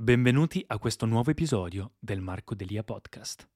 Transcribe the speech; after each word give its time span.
Benvenuti 0.00 0.64
a 0.68 0.78
questo 0.78 1.06
nuovo 1.06 1.32
episodio 1.32 1.94
del 1.98 2.20
Marco 2.20 2.54
Delia 2.54 2.84
Podcast. 2.84 3.48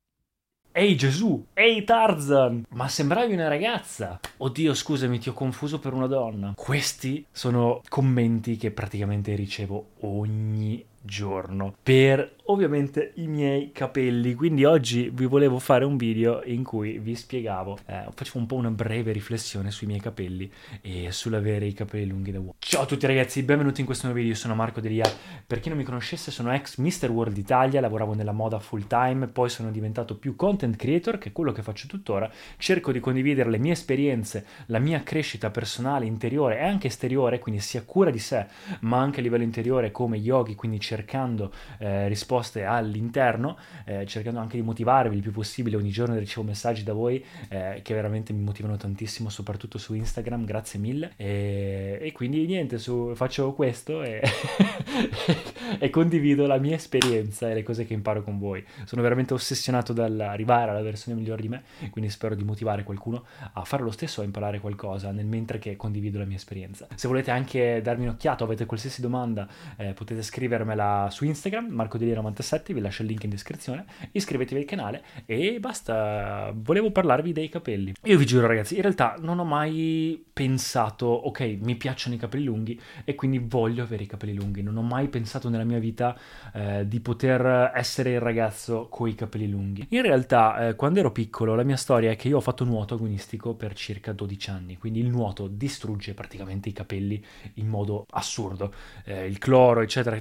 Ehi 0.73 0.97
Gesù! 0.97 1.47
Ehi 1.55 1.85
Tarzan! 1.85 2.65
Ma 2.71 2.89
sembravi 2.89 3.33
una 3.33 3.47
ragazza! 3.47 4.19
Oddio, 4.39 4.75
scusami, 4.75 5.21
ti 5.21 5.29
ho 5.29 5.35
confuso 5.35 5.79
per 5.79 5.93
una 5.93 6.09
donna. 6.09 6.55
Questi 6.57 7.25
sono 7.31 7.81
commenti 7.89 8.57
che 8.57 8.73
praticamente 8.73 9.37
ricevo 9.37 9.91
ogni 10.01 10.85
giorno 11.03 11.75
per 11.83 12.37
ovviamente 12.47 13.13
i 13.17 13.27
miei 13.27 13.71
capelli. 13.73 14.35
Quindi 14.35 14.65
oggi 14.65 15.11
vi 15.13 15.27
volevo 15.27 15.59
fare 15.59 15.85
un 15.85 15.97
video 15.97 16.43
in 16.45 16.65
cui 16.65 16.99
vi 16.99 17.15
spiegavo 17.15 17.79
eh, 17.87 18.07
facevo 18.13 18.39
un 18.39 18.47
po' 18.47 18.57
una 18.57 18.71
breve 18.71 19.13
riflessione 19.13 19.71
sui 19.71 19.87
miei 19.87 20.01
capelli 20.01 20.51
e 20.81 21.13
sull'avere 21.13 21.67
i 21.67 21.73
capelli 21.73 22.07
lunghi 22.07 22.33
da 22.33 22.39
uomo. 22.39 22.55
Ciao 22.59 22.83
a 22.83 22.87
tutti 22.87 23.07
ragazzi 23.07 23.43
benvenuti 23.43 23.81
in 23.81 23.87
questo 23.87 24.07
nuovo 24.07 24.21
video. 24.21 24.37
Sono 24.37 24.55
Marco 24.55 24.81
Delia. 24.81 25.11
Per 25.47 25.61
chi 25.61 25.69
non 25.69 25.79
mi 25.79 25.85
conoscesse 25.85 26.31
sono 26.31 26.53
ex 26.53 26.79
Mr. 26.79 27.11
World 27.11 27.37
Italia 27.37 27.81
lavoravo 27.81 28.15
nella 28.15 28.33
moda 28.33 28.59
full 28.59 28.87
time 28.87 29.29
poi 29.29 29.49
sono 29.49 29.71
diventato 29.71 30.17
più 30.17 30.37
content 30.37 30.77
creator 30.77 31.19
che 31.19 31.29
è 31.29 31.33
quello 31.33 31.53
che 31.53 31.63
faccio 31.63 31.87
tuttora. 31.87 32.31
Cerco 32.57 32.93
di 32.93 33.01
condividere 33.01 33.51
le 33.51 33.59
mie 33.59 33.73
esperienze 33.73 34.47
la 34.67 34.79
mia 34.79 35.03
crescita 35.03 35.51
personale 35.51 36.07
interiore 36.07 36.59
e 36.59 36.65
anche 36.65 36.89
esteriore 36.89 37.39
quindi 37.39 37.61
sia 37.61 37.83
cura 37.85 38.11
di 38.11 38.19
sé 38.19 38.47
ma 38.81 38.99
anche 38.99 39.21
a 39.21 39.23
livello 39.23 39.43
interiore 39.43 39.91
come 39.91 40.17
yogi 40.17 40.55
quindi 40.55 40.79
cercando 40.93 41.51
eh, 41.79 42.07
risposte 42.09 42.65
all'interno, 42.65 43.57
eh, 43.87 44.05
cercando 44.05 44.41
anche 44.41 44.57
di 44.59 44.63
motivarvi 44.63 45.17
il 45.17 45.23
più 45.23 45.33
possibile. 45.33 45.77
Ogni 45.77 45.89
giorno 45.89 46.19
ricevo 46.19 46.43
messaggi 46.43 46.83
da 46.83 46.93
voi 46.93 47.25
eh, 47.49 47.81
che 47.83 47.95
veramente 47.95 48.35
mi 48.35 48.43
motivano 48.43 48.77
tantissimo, 48.77 49.31
soprattutto 49.31 49.79
su 49.79 49.95
Instagram, 49.95 50.45
grazie 50.45 50.79
mille. 50.79 51.13
E, 51.17 51.99
e 52.03 52.13
quindi 52.13 52.45
niente, 52.45 52.77
su, 52.79 53.13
faccio 53.15 53.55
questo 53.55 54.03
e, 54.03 54.21
e, 55.81 55.89
condivido 55.89 56.47
la 56.47 56.59
mia 56.59 56.75
esperienza 56.75 57.49
e 57.51 57.55
le 57.55 57.63
cose 57.63 57.87
che 57.87 57.95
imparo 57.95 58.23
con 58.23 58.39
voi. 58.39 58.63
Sono 58.85 59.01
veramente 59.01 59.33
ossessionato 59.33 59.95
dall'arrivare 59.95 60.73
alla 60.73 60.83
versione 60.83 61.19
migliore 61.19 61.41
di 61.41 61.49
me, 61.49 61.63
quindi 61.91 62.11
spero 62.11 62.35
di 62.35 62.45
motivare 62.45 62.85
qualcuno 62.85 63.25
a 63.55 63.65
fare 63.65 63.83
lo 63.83 63.91
stesso, 63.91 64.21
a 64.21 64.25
imparare 64.25 64.61
qualcosa 64.61 65.11
nel 65.11 65.27
mentre 65.27 65.59
che 65.59 65.75
condivido 65.77 66.19
la 66.19 66.27
mia 66.27 66.37
esperienza. 66.37 66.87
Se 66.95 67.09
volete 67.09 67.31
anche 67.31 67.81
darmi 67.83 68.05
un'occhiata, 68.05 68.45
avete 68.45 68.67
qualsiasi 68.67 69.01
domanda, 69.01 69.49
eh, 69.77 69.95
potete 69.95 70.23
scrivermela 70.23 70.82
su 71.11 71.25
Instagram, 71.25 71.75
marcodelia97, 71.75 72.73
vi 72.73 72.81
lascio 72.81 73.03
il 73.03 73.09
link 73.09 73.25
in 73.25 73.31
descrizione, 73.31 73.85
iscrivetevi 74.13 74.61
al 74.61 74.67
canale 74.67 75.03
e 75.27 75.59
basta, 75.61 76.53
volevo 76.55 76.91
parlarvi 76.91 77.33
dei 77.33 77.49
capelli. 77.49 77.93
Io 78.05 78.19
vi 78.19 78.27
giuro 78.27 78.47
ragazzi, 78.47 78.77
in 78.77 78.83
realtà 78.83 79.17
non 79.21 79.39
ho 79.39 79.45
mai 79.45 80.25
pensato, 80.33 81.07
ok, 81.07 81.59
mi 81.61 81.77
piacciono 81.77 82.15
i 82.15 82.19
capelli 82.19 82.45
lunghi 82.45 82.81
e 83.05 83.15
quindi 83.15 83.39
voglio 83.39 83.83
avere 83.83 84.05
i 84.05 84.07
capelli 84.07 84.35
lunghi, 84.35 84.63
non 84.63 84.77
ho 84.77 84.83
mai 84.83 85.09
pensato 85.09 85.49
nella 85.49 85.65
mia 85.65 85.79
vita 85.79 86.19
eh, 86.55 86.87
di 86.89 87.01
poter 87.01 87.73
essere 87.75 88.13
il 88.13 88.21
ragazzo 88.21 88.89
con 88.89 89.09
i 89.09 89.15
capelli 89.15 89.49
lunghi. 89.49 89.87
In 89.91 90.03
realtà, 90.03 90.69
eh, 90.69 90.75
quando 90.75 91.01
ero 91.01 91.13
piccolo, 91.13 91.55
la 91.55 91.63
mia 91.63 91.77
storia 91.77 92.11
è 92.11 92.17
che 92.17 92.29
io 92.29 92.39
ho 92.39 92.41
fatto 92.41 92.65
nuoto 92.65 92.95
agonistico 92.95 93.55
per 93.55 93.75
circa 93.75 94.13
12 94.13 94.51
anni, 94.51 94.79
quindi 94.79 95.01
il 95.01 95.09
nuoto 95.09 95.47
distrugge 95.49 96.15
praticamente 96.15 96.69
i 96.69 96.73
capelli 96.73 97.23
in 97.55 97.69
modo 97.69 98.07
assurdo, 98.11 98.73
eh, 99.05 99.27
il 99.27 99.39
cloro, 99.39 99.81
eccetera, 99.81 100.17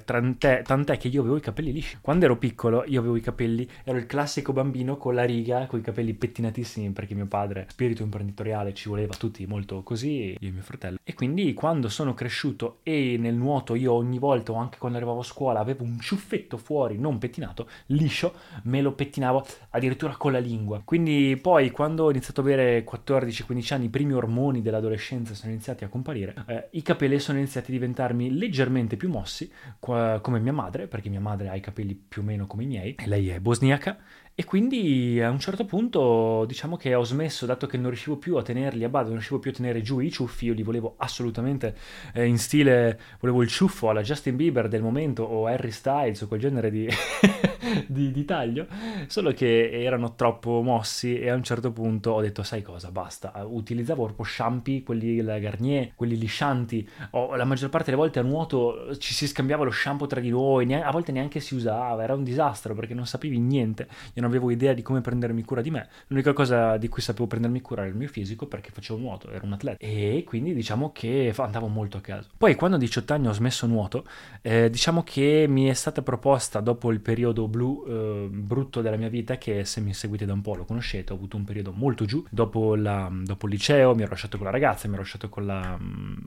tant'è, 0.51 0.61
tant'è 0.63 0.97
che 0.97 1.07
io 1.07 1.21
avevo 1.21 1.37
i 1.37 1.41
capelli 1.41 1.71
lisci. 1.71 1.97
Quando 2.01 2.25
ero 2.25 2.37
piccolo, 2.37 2.83
io 2.85 2.99
avevo 2.99 3.15
i 3.15 3.21
capelli, 3.21 3.67
ero 3.83 3.97
il 3.97 4.05
classico 4.05 4.51
bambino 4.53 4.97
con 4.97 5.15
la 5.15 5.23
riga, 5.23 5.65
con 5.67 5.79
i 5.79 5.81
capelli 5.81 6.13
pettinatissimi, 6.13 6.89
perché 6.91 7.15
mio 7.15 7.27
padre, 7.27 7.67
spirito 7.69 8.03
imprenditoriale, 8.03 8.73
ci 8.73 8.89
voleva 8.89 9.15
tutti 9.15 9.45
molto 9.45 9.81
così, 9.83 10.35
io 10.39 10.49
e 10.49 10.51
mio 10.51 10.61
fratello. 10.61 10.97
E 11.03 11.13
quindi 11.13 11.53
quando 11.53 11.89
sono 11.89 12.13
cresciuto 12.13 12.79
e 12.83 13.15
nel 13.17 13.35
nuoto 13.35 13.75
io 13.75 13.93
ogni 13.93 14.19
volta, 14.19 14.51
o 14.51 14.55
anche 14.55 14.77
quando 14.77 14.97
arrivavo 14.97 15.19
a 15.19 15.23
scuola, 15.23 15.59
avevo 15.59 15.83
un 15.83 15.99
ciuffetto 15.99 16.57
fuori, 16.57 16.97
non 16.97 17.17
pettinato, 17.17 17.67
liscio, 17.87 18.33
me 18.63 18.81
lo 18.81 18.93
pettinavo 18.93 19.45
addirittura 19.69 20.15
con 20.15 20.31
la 20.31 20.39
lingua. 20.39 20.81
Quindi 20.83 21.37
poi 21.41 21.71
quando 21.71 22.05
ho 22.05 22.11
iniziato 22.11 22.41
ad 22.41 22.47
avere 22.47 22.83
14-15 22.83 23.73
anni, 23.73 23.85
i 23.85 23.89
primi 23.89 24.13
ormoni 24.13 24.61
dell'adolescenza 24.61 25.33
sono 25.33 25.51
iniziati 25.51 25.83
a 25.83 25.87
comparire, 25.87 26.33
eh, 26.47 26.67
i 26.71 26.81
capelli 26.81 27.19
sono 27.19 27.37
iniziati 27.37 27.71
a 27.71 27.73
diventarmi 27.73 28.37
leggermente 28.37 28.97
più 28.97 29.09
mossi, 29.09 29.51
qua, 29.79 30.19
come 30.21 30.39
mia 30.41 30.53
madre, 30.53 30.87
perché 30.87 31.09
mia 31.09 31.19
madre 31.19 31.49
ha 31.49 31.55
i 31.55 31.61
capelli 31.61 31.95
più 31.95 32.21
o 32.21 32.25
meno 32.25 32.47
come 32.47 32.63
i 32.63 32.67
miei, 32.67 32.95
lei 33.05 33.29
è 33.29 33.39
bosniaca, 33.39 33.97
e 34.33 34.45
quindi 34.45 35.21
a 35.21 35.29
un 35.29 35.39
certo 35.39 35.65
punto 35.65 36.45
diciamo 36.45 36.77
che 36.77 36.95
ho 36.95 37.03
smesso, 37.03 37.45
dato 37.45 37.67
che 37.67 37.77
non 37.77 37.89
riuscivo 37.89 38.15
più 38.15 38.37
a 38.37 38.41
tenerli 38.41 38.83
a 38.85 38.89
base, 38.89 39.07
non 39.07 39.15
riuscivo 39.15 39.39
più 39.39 39.51
a 39.51 39.53
tenere 39.53 39.81
giù 39.81 39.99
i 39.99 40.09
ciuffi, 40.09 40.45
io 40.45 40.53
li 40.53 40.63
volevo 40.63 40.95
assolutamente 40.97 41.75
eh, 42.13 42.25
in 42.25 42.37
stile, 42.37 42.99
volevo 43.19 43.41
il 43.41 43.49
ciuffo 43.49 43.89
alla 43.89 44.01
Justin 44.01 44.37
Bieber 44.37 44.69
del 44.69 44.81
momento 44.81 45.23
o 45.23 45.47
Harry 45.47 45.71
Styles 45.71 46.21
o 46.21 46.27
quel 46.27 46.39
genere 46.39 46.71
di, 46.71 46.87
di, 47.87 48.11
di, 48.11 48.25
taglio, 48.25 48.67
solo 49.07 49.33
che 49.33 49.69
erano 49.83 50.15
troppo 50.15 50.61
mossi 50.61 51.19
e 51.19 51.29
a 51.29 51.35
un 51.35 51.43
certo 51.43 51.73
punto 51.73 52.11
ho 52.11 52.21
detto 52.21 52.41
sai 52.41 52.61
cosa, 52.61 52.89
basta, 52.89 53.33
utilizzavo 53.45 54.05
proprio 54.05 54.25
shampoo, 54.25 54.81
quelli 54.83 55.21
la 55.21 55.39
Garnier, 55.39 55.91
quelli 55.93 56.17
liscianti, 56.17 56.87
o 57.11 57.35
la 57.35 57.43
maggior 57.43 57.69
parte 57.69 57.91
delle 57.91 58.01
volte 58.01 58.19
a 58.19 58.23
nuoto 58.23 58.95
ci 58.97 59.13
si 59.13 59.27
scambiava 59.27 59.65
lo 59.65 59.71
shampoo 59.71 60.07
tra 60.07 60.21
di 60.21 60.29
noi, 60.29 60.73
a 60.73 60.89
volte 60.89 61.11
neanche 61.11 61.41
si 61.41 61.53
usava, 61.53 62.01
era 62.01 62.13
un 62.13 62.23
disastro 62.23 62.73
perché 62.73 62.93
non 62.93 63.05
sapevi 63.05 63.37
niente, 63.37 63.87
io 64.13 64.20
non 64.21 64.29
avevo 64.29 64.51
idea 64.51 64.73
di 64.73 64.81
come 64.81 65.01
prendermi 65.01 65.43
cura 65.43 65.61
di 65.61 65.71
me. 65.71 65.87
L'unica 66.07 66.33
cosa 66.33 66.77
di 66.77 66.87
cui 66.87 67.01
sapevo 67.01 67.27
prendermi 67.27 67.59
cura 67.61 67.81
era 67.81 67.89
il 67.89 67.97
mio 67.97 68.07
fisico 68.07 68.45
perché 68.45 68.69
facevo 68.71 68.99
nuoto, 68.99 69.29
ero 69.31 69.45
un 69.45 69.53
atleta 69.53 69.83
e 69.83 70.23
quindi 70.25 70.53
diciamo 70.53 70.91
che 70.91 71.33
andavo 71.35 71.67
molto 71.67 71.97
a 71.97 72.01
caso. 72.01 72.29
Poi 72.37 72.55
quando 72.55 72.77
a 72.77 72.79
18 72.79 73.13
anni 73.13 73.27
ho 73.27 73.33
smesso 73.33 73.65
nuoto, 73.65 74.05
eh, 74.41 74.69
diciamo 74.69 75.03
che 75.03 75.45
mi 75.49 75.65
è 75.65 75.73
stata 75.73 76.01
proposta 76.01 76.59
dopo 76.59 76.91
il 76.91 76.99
periodo 76.99 77.47
blu 77.47 77.83
eh, 77.87 78.27
brutto 78.31 78.81
della 78.81 78.97
mia 78.97 79.09
vita 79.09 79.37
che 79.37 79.65
se 79.65 79.81
mi 79.81 79.93
seguite 79.93 80.25
da 80.25 80.33
un 80.33 80.41
po' 80.41 80.55
lo 80.55 80.65
conoscete, 80.65 81.11
ho 81.11 81.15
avuto 81.15 81.37
un 81.37 81.43
periodo 81.43 81.71
molto 81.71 82.05
giù, 82.05 82.23
dopo, 82.29 82.75
la, 82.75 83.11
dopo 83.11 83.47
il 83.47 83.53
liceo 83.53 83.95
mi 83.95 84.01
ero 84.01 84.11
lasciato 84.11 84.37
con 84.37 84.45
la 84.45 84.51
ragazza, 84.51 84.87
mi 84.87 84.93
ero 84.93 85.03
lasciato 85.03 85.29
con 85.29 85.45
la... 85.45 85.77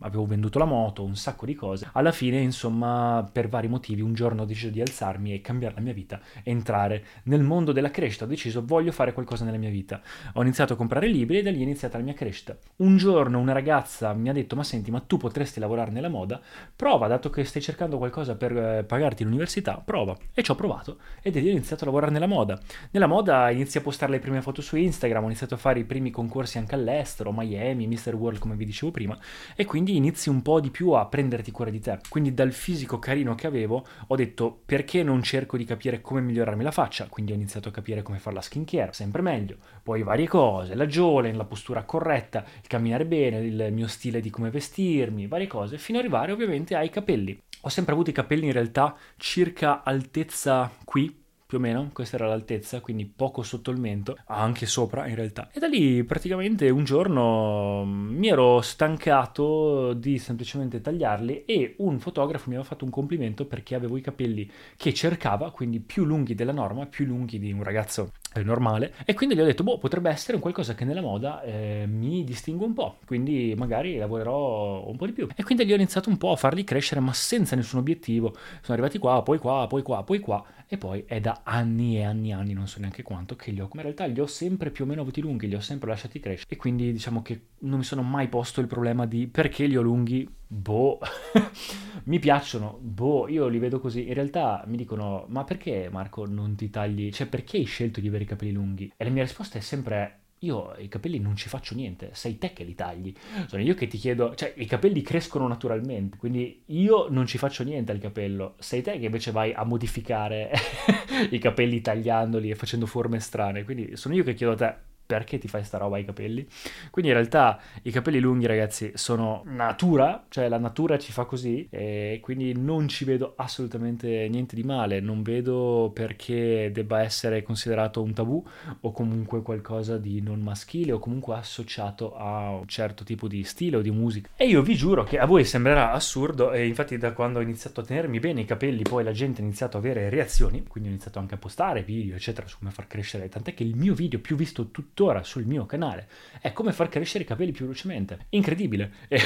avevo 0.01 0.27
venduto 0.27 0.59
la 0.59 0.65
moto, 0.65 1.05
un 1.05 1.17
sacco 1.17 1.47
di 1.47 1.55
cose. 1.55 1.89
Alla 1.93 2.13
fine 2.13 2.41
insomma 2.41 3.29
per 3.31 3.49
vari 3.49 3.69
motivi 3.69 4.01
un 4.01 4.15
giorno 4.15 4.43
ho 4.43 4.47
deciso 4.47 4.71
di 4.71 4.81
alzarmi 4.81 5.33
e 5.33 5.41
cambiare 5.41 5.75
la 5.75 5.81
mia 5.81 5.93
vita, 5.93 6.21
entrare 6.43 7.05
nel 7.25 7.43
mondo 7.43 7.73
della 7.73 7.84
crescita, 7.91 8.25
ho 8.25 8.29
deciso 8.29 8.63
voglio 8.65 8.93
fare 8.93 9.13
qualcosa 9.13 9.45
nella 9.45 9.59
mia 9.59 9.71
vita. 9.71 10.01
Ho 10.35 10.43
iniziato 10.43 10.75
a 10.75 10.77
comprare 10.77 11.07
libri 11.09 11.39
e 11.39 11.43
da 11.43 11.51
lì 11.51 11.61
è 11.61 11.63
iniziata 11.63 11.99
la 11.99 12.05
mia 12.05 12.15
crescita. 12.15 12.57
Un 12.77 12.97
giorno 12.97 13.39
una 13.39 13.53
ragazza 13.53 14.13
mi 14.13 14.29
ha 14.29 14.33
detto 14.33 14.57
ma 14.57 14.65
senti 14.65 14.91
ma 14.91 15.01
tu 15.01 15.17
potresti 15.17 15.61
lavorare 15.61 15.91
nella 15.91 16.09
moda? 16.09 16.41
Prova, 16.75 17.07
dato 17.07 17.31
che 17.31 17.45
stai 17.45 17.63
cercando 17.63 17.99
qualcosa 17.99 18.37
per 18.37 18.57
eh, 18.57 18.85
pagarti 18.85 19.25
l'università, 19.25 19.81
prova. 19.85 20.17
E 20.33 20.43
ci 20.43 20.51
ho 20.51 20.55
provato 20.55 20.99
ed 21.23 21.37
ho 21.37 21.39
iniziato 21.39 21.85
a 21.85 21.87
lavorare 21.87 22.13
nella 22.13 22.27
moda. 22.27 22.59
Nella 22.91 23.07
moda 23.07 23.51
inizi 23.51 23.79
a 23.79 23.81
postare 23.81 24.13
le 24.13 24.19
prime 24.19 24.43
foto 24.43 24.63
su 24.63 24.77
Instagram, 24.77 25.23
ho 25.23 25.27
iniziato 25.27 25.55
a 25.55 25.59
fare 25.59 25.81
i 25.81 25.85
primi 25.85 26.11
concorsi 26.11 26.59
anche 26.59 26.75
all'estero, 26.75 27.33
Miami, 27.33 27.87
Mr. 27.87 28.15
World 28.15 28.39
come 28.39 28.55
vi 28.55 28.65
dicevo 28.65 28.91
prima, 28.91 29.19
e 29.55 29.65
quindi 29.65 29.97
inizi 29.97 30.29
un 30.29 30.43
po' 30.43 30.61
di 30.61 30.71
più 30.71 30.91
a 30.91 31.07
prenderti 31.07 31.51
cura 31.51 31.71
di 31.71 31.81
te. 31.81 31.99
Quindi 32.09 32.35
dal 32.35 32.53
fisico 32.53 32.99
carino 32.99 33.35
che 33.35 33.47
avevo 33.47 33.85
ho 34.07 34.17
detto 34.17 34.61
perché 34.65 35.03
non 35.03 35.23
cerco 35.23 35.57
di 35.57 35.65
capire 35.65 36.01
come 36.01 36.21
migliorarmi 36.21 36.63
la 36.63 36.71
faccia, 36.71 37.07
quindi 37.09 37.33
ho 37.33 37.35
iniziato 37.35 37.69
a 37.69 37.73
capire 37.75 38.03
come 38.03 38.19
fare 38.19 38.37
la 38.37 38.41
skincare, 38.41 38.93
sempre 38.93 39.21
meglio. 39.21 39.57
Poi 39.83 40.03
varie 40.03 40.29
cose, 40.29 40.75
la 40.75 40.87
jawline, 40.87 41.37
la 41.37 41.45
postura 41.45 41.85
corretta, 41.85 42.45
il 42.61 42.67
camminare 42.67 43.05
bene, 43.05 43.41
il 43.41 43.69
mio 43.73 43.89
stile 43.89 44.21
di 44.21 44.31
come 44.31 44.51
vestirmi, 44.51 45.27
varie 45.27 45.47
cose, 45.47 45.77
fino 45.77 45.99
ad 45.99 46.05
arrivare 46.05 46.33
ovviamente 46.33 46.75
ai 46.75 46.91
capelli. 46.91 47.39
Ho 47.63 47.69
sempre 47.69 47.93
avuto 47.93 48.11
i 48.11 48.15
capelli 48.15 48.47
in 48.47 48.53
realtà 48.53 48.97
circa 49.17 49.83
altezza 49.83 50.71
qui, 50.85 51.24
più 51.55 51.63
o 51.63 51.67
meno, 51.67 51.91
questa 51.93 52.17
era 52.17 52.27
l'altezza, 52.27 52.81
quindi 52.81 53.07
poco 53.07 53.45
sotto 53.45 53.71
il 53.71 53.79
mento, 53.79 54.17
anche 54.27 54.67
sopra 54.67 55.07
in 55.07 55.15
realtà. 55.15 55.51
E 55.53 55.61
da 55.61 55.69
lì 55.69 56.03
praticamente 56.03 56.69
un 56.71 56.83
giorno 56.83 57.85
mm, 57.85 58.17
mi 58.17 58.29
ero 58.29 58.61
stancato 58.61 59.93
di 59.93 60.19
semplicemente 60.19 60.81
tagliarli 60.81 61.45
e 61.45 61.77
un 61.79 62.01
fotografo 62.01 62.49
mi 62.49 62.57
aveva 62.57 62.69
fatto 62.69 62.85
un 62.85 62.91
complimento 62.91 63.47
perché 63.47 63.77
avevo 63.77 63.97
i 63.97 64.01
capelli 64.01 64.51
che 64.77 64.93
cercava, 64.93 65.53
quindi 65.53 65.79
più 65.79 66.05
lunghi 66.05 66.35
della 66.35 66.53
norma, 66.53 66.87
più 66.87 67.05
lunghi 67.05 67.39
di 67.39 67.53
un 67.53 67.63
ragazzo 67.63 68.13
è 68.41 68.43
normale. 68.43 68.95
E 69.05 69.15
quindi 69.15 69.35
gli 69.35 69.41
ho 69.41 69.45
detto, 69.45 69.63
boh, 69.63 69.79
potrebbe 69.79 70.11
essere 70.11 70.35
un 70.35 70.43
qualcosa 70.43 70.75
che 70.75 70.85
nella 70.85 71.01
moda 71.01 71.43
eh, 71.43 71.85
mi 71.89 72.25
distingue 72.25 72.67
un 72.67 72.75
po', 72.75 72.97
quindi 73.07 73.55
magari 73.57 73.97
lavorerò 73.97 74.87
un 74.87 74.97
po' 74.97 75.07
di 75.07 75.13
più. 75.13 75.29
E 75.35 75.43
quindi 75.43 75.65
gli 75.67 75.73
ho 75.73 75.77
iniziato 75.77 76.09
un 76.09 76.19
po' 76.19 76.33
a 76.33 76.37
farli 76.37 76.65
crescere, 76.65 77.01
ma 77.01 77.13
senza 77.13 77.57
nessun 77.57 77.79
obiettivo. 77.79 78.35
Sono 78.61 78.73
arrivati 78.73 78.99
qua, 78.99 79.23
poi 79.23 79.39
qua, 79.39 79.67
poi 79.69 79.83
qua, 79.83 80.03
poi 80.03 80.19
qua, 80.19 80.45
e 80.67 80.77
poi 80.77 81.05
è 81.07 81.21
da 81.21 81.41
anni 81.45 81.99
e 81.99 82.05
anni 82.05 82.31
e 82.31 82.33
anni, 82.33 82.53
non 82.53 82.67
so 82.67 82.81
neanche 82.81 83.03
quanto, 83.03 83.37
che 83.37 83.51
li 83.51 83.61
ho, 83.61 83.69
come 83.69 83.83
in 83.83 83.89
realtà 83.89 84.13
li 84.13 84.21
ho 84.21 84.27
sempre 84.27 84.71
più 84.71 84.85
o 84.85 84.87
meno 84.87 85.03
avuti 85.03 85.21
lunghi, 85.21 85.47
li 85.47 85.55
ho 85.55 85.61
sempre 85.61 85.89
lasciati 85.89 86.21
crescere. 86.21 86.49
E 86.49 86.57
quindi 86.57 86.93
diciamo 86.93 87.23
che 87.23 87.41
non 87.61 87.79
mi 87.79 87.85
sono 87.85 88.03
mai 88.03 88.29
posto 88.29 88.61
il 88.61 88.67
problema 88.67 89.07
di 89.07 89.27
perché 89.27 89.67
li 89.67 89.77
ho 89.77 89.83
lunghi, 89.83 90.29
boh, 90.47 90.99
mi 92.05 92.19
piacciono, 92.19 92.79
boh, 92.81 93.29
io 93.29 93.49
li 93.49 93.59
vedo 93.59 93.81
così. 93.81 94.09
In 94.09 94.15
realtà 94.15 94.65
mi 94.67 94.77
dicono, 94.77 95.27
ma 95.29 95.45
perché 95.45 95.89
Marco 95.91 96.27
non 96.27 96.55
ti 96.55 96.71
tagli, 96.71 97.11
cioè 97.13 97.27
perché 97.27 97.57
hai 97.59 97.65
scelto 97.65 98.01
di 98.01 98.09
avere 98.09 98.25
i 98.25 98.27
capelli 98.27 98.53
lunghi? 98.53 98.93
E 98.97 99.05
la 99.05 99.11
mia 99.11 99.23
risposta 99.23 99.59
è 99.59 99.61
sempre 99.61 100.21
io 100.45 100.75
i 100.77 100.89
capelli 100.89 101.19
non 101.19 101.37
ci 101.37 101.49
faccio 101.49 101.75
niente, 101.75 102.11
sei 102.13 102.39
te 102.39 102.53
che 102.53 102.65
li 102.65 102.75
tagli. 102.75 103.15
Sono 103.47 103.63
io 103.63 103.75
che 103.75 103.87
ti 103.87 103.97
chiedo, 103.97 104.35
cioè 104.35 104.53
i 104.57 104.67
capelli 104.67 105.01
crescono 105.03 105.49
naturalmente, 105.49 106.19
quindi 106.19 106.63
io 106.67 107.09
non 107.09 107.27
ci 107.27 107.39
faccio 107.39 107.65
niente 107.65 107.93
al 107.93 107.99
capello, 107.99 108.55
sei 108.59 108.83
te 108.83 108.99
che 108.99 109.07
invece 109.07 109.31
vai 109.31 109.53
a 109.55 109.65
modificare 109.65 110.53
i 111.31 111.39
capelli 111.39 111.81
tagliandoli 111.81 112.51
e 112.51 112.55
facendo 112.55 112.87
forme 112.87 113.21
strane, 113.21 113.65
quindi 113.65 113.97
sono 113.97 114.15
io 114.15 114.23
che 114.23 114.35
chiedo 114.35 114.53
a 114.53 114.57
te 114.57 114.77
perché 115.07 115.39
ti 115.39 115.49
fai 115.49 115.65
sta 115.65 115.79
roba 115.79 115.97
ai 115.97 116.05
capelli? 116.05 116.47
Quindi 116.91 117.11
in 117.11 117.17
realtà 117.17 117.61
i 117.83 117.91
capelli 117.91 118.21
lunghi, 118.21 118.47
ragazzi, 118.47 118.93
sono 118.95 119.43
natura, 119.47 120.25
cioè 120.29 120.49
la 120.49 120.59
natura 120.59 120.99
ci 120.99 121.13
fa 121.13 121.25
così 121.25 121.67
e 121.71 122.19
quindi 122.23 122.57
non 122.57 122.89
ci 122.89 123.05
vedo 123.05 123.35
assolutamente 123.37 124.29
niente 124.29 124.57
di 124.57 124.63
male, 124.63 125.01
non 125.01 125.23
vedo 125.23 125.91
perché 125.93 126.71
debba 126.73 127.03
essere 127.03 127.43
considerato 127.43 128.03
un 128.03 128.13
tabù 128.13 128.45
o 128.81 128.93
comunque 128.93 129.43
qualcosa 129.43 129.99
di 129.99 130.21
non 130.21 130.41
maschile 130.41 130.93
o 130.93 130.99
comunque 130.99 131.35
associato 131.35 132.17
a 132.17 132.51
un 132.51 132.67
certo 132.67 133.05
tipo 133.05 133.29
di 133.29 133.45
stile 133.45 133.77
o 133.77 133.83
di 133.83 133.91
musica. 133.91 134.31
E 134.37 134.47
io 134.47 134.63
vi 134.63 134.75
giuro 134.75 135.05
che 135.05 135.19
a 135.19 135.27
voi 135.27 135.45
sembrerà 135.45 135.93
assurdo 135.93 136.53
e 136.53 136.67
infatti 136.67 136.97
da 136.97 137.13
quando 137.13 137.39
ho 137.39 137.43
iniziato 137.43 137.81
a 137.81 137.85
tenermi 137.85 138.19
bene 138.21 138.43
i 138.43 138.45
capelli 138.45 138.83
poi 138.83 139.05
la 139.05 139.13
gente 139.13 139.41
ha 139.41 139.45
iniziato 139.45 139.77
a 139.77 139.81
avere 139.81 140.09
reazioni, 140.09 140.65
quindi 140.67 140.89
ho 140.89 140.93
iniziato 140.93 141.19
anche 141.19 141.35
a 141.35 141.39
postare 141.39 141.83
video 141.83 142.17
eccetera 142.17 142.47
su 142.47 142.59
come 142.59 142.71
far 142.71 142.87
crescere, 142.87 143.29
tant'è 143.29 143.55
che 143.55 143.63
il 143.63 143.77
mio 143.77 143.95
video 143.95 144.19
più 144.21 144.37
visto 144.37 144.71
tutto 144.71 144.94
tuttora 144.95 145.25
sul 145.25 145.45
mio 145.45 145.67
canale 145.67 146.07
è 146.41 146.53
come 146.53 146.73
far 146.73 146.89
crescere 146.89 147.25
i 147.25 147.27
capelli 147.27 147.51
più 147.51 147.65
velocemente. 147.65 148.27
Incredibile. 148.31 148.93
E 149.09 149.21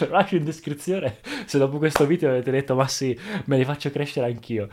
lo 0.00 0.08
lascio 0.10 0.34
in 0.36 0.44
descrizione 0.44 1.18
se 1.46 1.58
dopo 1.58 1.78
questo 1.78 2.06
video 2.06 2.30
avete 2.30 2.50
detto 2.50 2.74
ma 2.74 2.88
sì, 2.88 3.16
me 3.44 3.56
li 3.56 3.64
faccio 3.64 3.90
crescere 3.90 4.26
anch'io. 4.26 4.68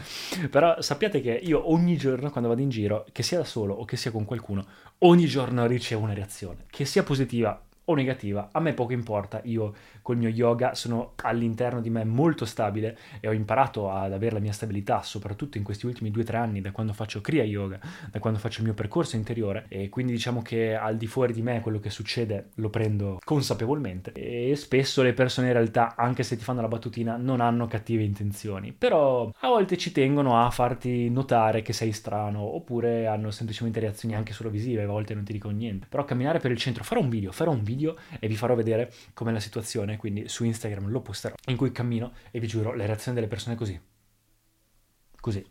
Però 0.49 0.81
sappiate 0.81 1.21
che 1.21 1.39
io 1.43 1.71
ogni 1.71 1.95
giorno 1.97 2.31
quando 2.31 2.49
vado 2.49 2.61
in 2.61 2.69
giro, 2.69 3.05
che 3.11 3.21
sia 3.21 3.37
da 3.37 3.43
solo 3.43 3.75
o 3.75 3.85
che 3.85 3.95
sia 3.95 4.11
con 4.11 4.25
qualcuno, 4.25 4.65
ogni 4.99 5.27
giorno 5.27 5.67
ricevo 5.67 6.01
una 6.01 6.13
reazione, 6.13 6.65
che 6.69 6.85
sia 6.85 7.03
positiva 7.03 7.61
o 7.85 7.95
negativa, 7.95 8.49
a 8.51 8.59
me 8.59 8.73
poco 8.73 8.93
importa, 8.93 9.41
io 9.43 9.73
col 10.01 10.17
mio 10.17 10.29
yoga 10.29 10.73
sono 10.75 11.13
all'interno 11.23 11.81
di 11.81 11.89
me 11.89 12.03
molto 12.03 12.45
stabile 12.45 12.97
e 13.19 13.27
ho 13.27 13.33
imparato 13.33 13.89
ad 13.91 14.13
avere 14.13 14.33
la 14.33 14.39
mia 14.39 14.53
stabilità, 14.53 15.01
soprattutto 15.01 15.57
in 15.57 15.63
questi 15.63 15.85
ultimi 15.85 16.11
due 16.11 16.21
o 16.21 16.25
tre 16.25 16.37
anni, 16.37 16.61
da 16.61 16.71
quando 16.71 16.93
faccio 16.93 17.21
Kriya 17.21 17.43
Yoga, 17.43 17.79
da 18.11 18.19
quando 18.19 18.39
faccio 18.39 18.59
il 18.59 18.65
mio 18.65 18.73
percorso 18.73 19.15
interiore. 19.15 19.65
E 19.67 19.89
quindi 19.89 20.13
diciamo 20.13 20.41
che 20.41 20.75
al 20.75 20.97
di 20.97 21.07
fuori 21.07 21.33
di 21.33 21.41
me 21.41 21.59
quello 21.61 21.79
che 21.79 21.89
succede 21.89 22.49
lo 22.55 22.69
prendo 22.69 23.19
consapevolmente. 23.23 24.11
E 24.13 24.55
spesso 24.55 25.01
le 25.01 25.13
persone 25.13 25.47
in 25.47 25.53
realtà, 25.53 25.95
anche 25.95 26.23
se 26.23 26.37
ti 26.37 26.43
fanno 26.43 26.61
la 26.61 26.67
battutina, 26.67 27.17
non 27.17 27.41
hanno 27.41 27.67
cattive 27.67 28.03
intenzioni, 28.03 28.71
però 28.71 29.31
a 29.39 29.47
volte 29.47 29.77
ci 29.77 29.91
tengono 29.91 30.39
a 30.39 30.49
farti 30.49 31.09
notare 31.09 31.61
che 31.61 31.73
sei 31.73 31.91
strano 31.91 32.41
oppure 32.41 33.07
hanno 33.07 33.31
semplicemente 33.31 33.79
reazioni 33.79 34.15
anche 34.15 34.33
solo 34.33 34.49
visive, 34.49 34.83
a 34.83 34.87
volte 34.87 35.13
non 35.13 35.23
ti 35.23 35.33
dicono 35.33 35.55
niente, 35.55 35.87
però 35.89 36.05
camminare 36.05 36.39
per 36.39 36.51
il 36.51 36.57
centro, 36.57 36.83
farò 36.83 37.01
un 37.01 37.09
video, 37.09 37.31
farò 37.31 37.51
un 37.51 37.63
video 37.63 37.72
e 38.19 38.27
vi 38.27 38.35
farò 38.35 38.55
vedere 38.55 38.91
com'è 39.13 39.31
la 39.31 39.39
situazione 39.39 39.97
quindi 39.97 40.27
su 40.27 40.43
Instagram 40.43 40.89
lo 40.89 41.01
posterò, 41.01 41.35
in 41.47 41.55
cui 41.55 41.71
cammino 41.71 42.13
e 42.31 42.39
vi 42.39 42.47
giuro, 42.47 42.73
le 42.73 42.85
reazioni 42.85 43.15
delle 43.15 43.29
persone 43.29 43.55
così. 43.55 43.79
Così. 45.19 45.45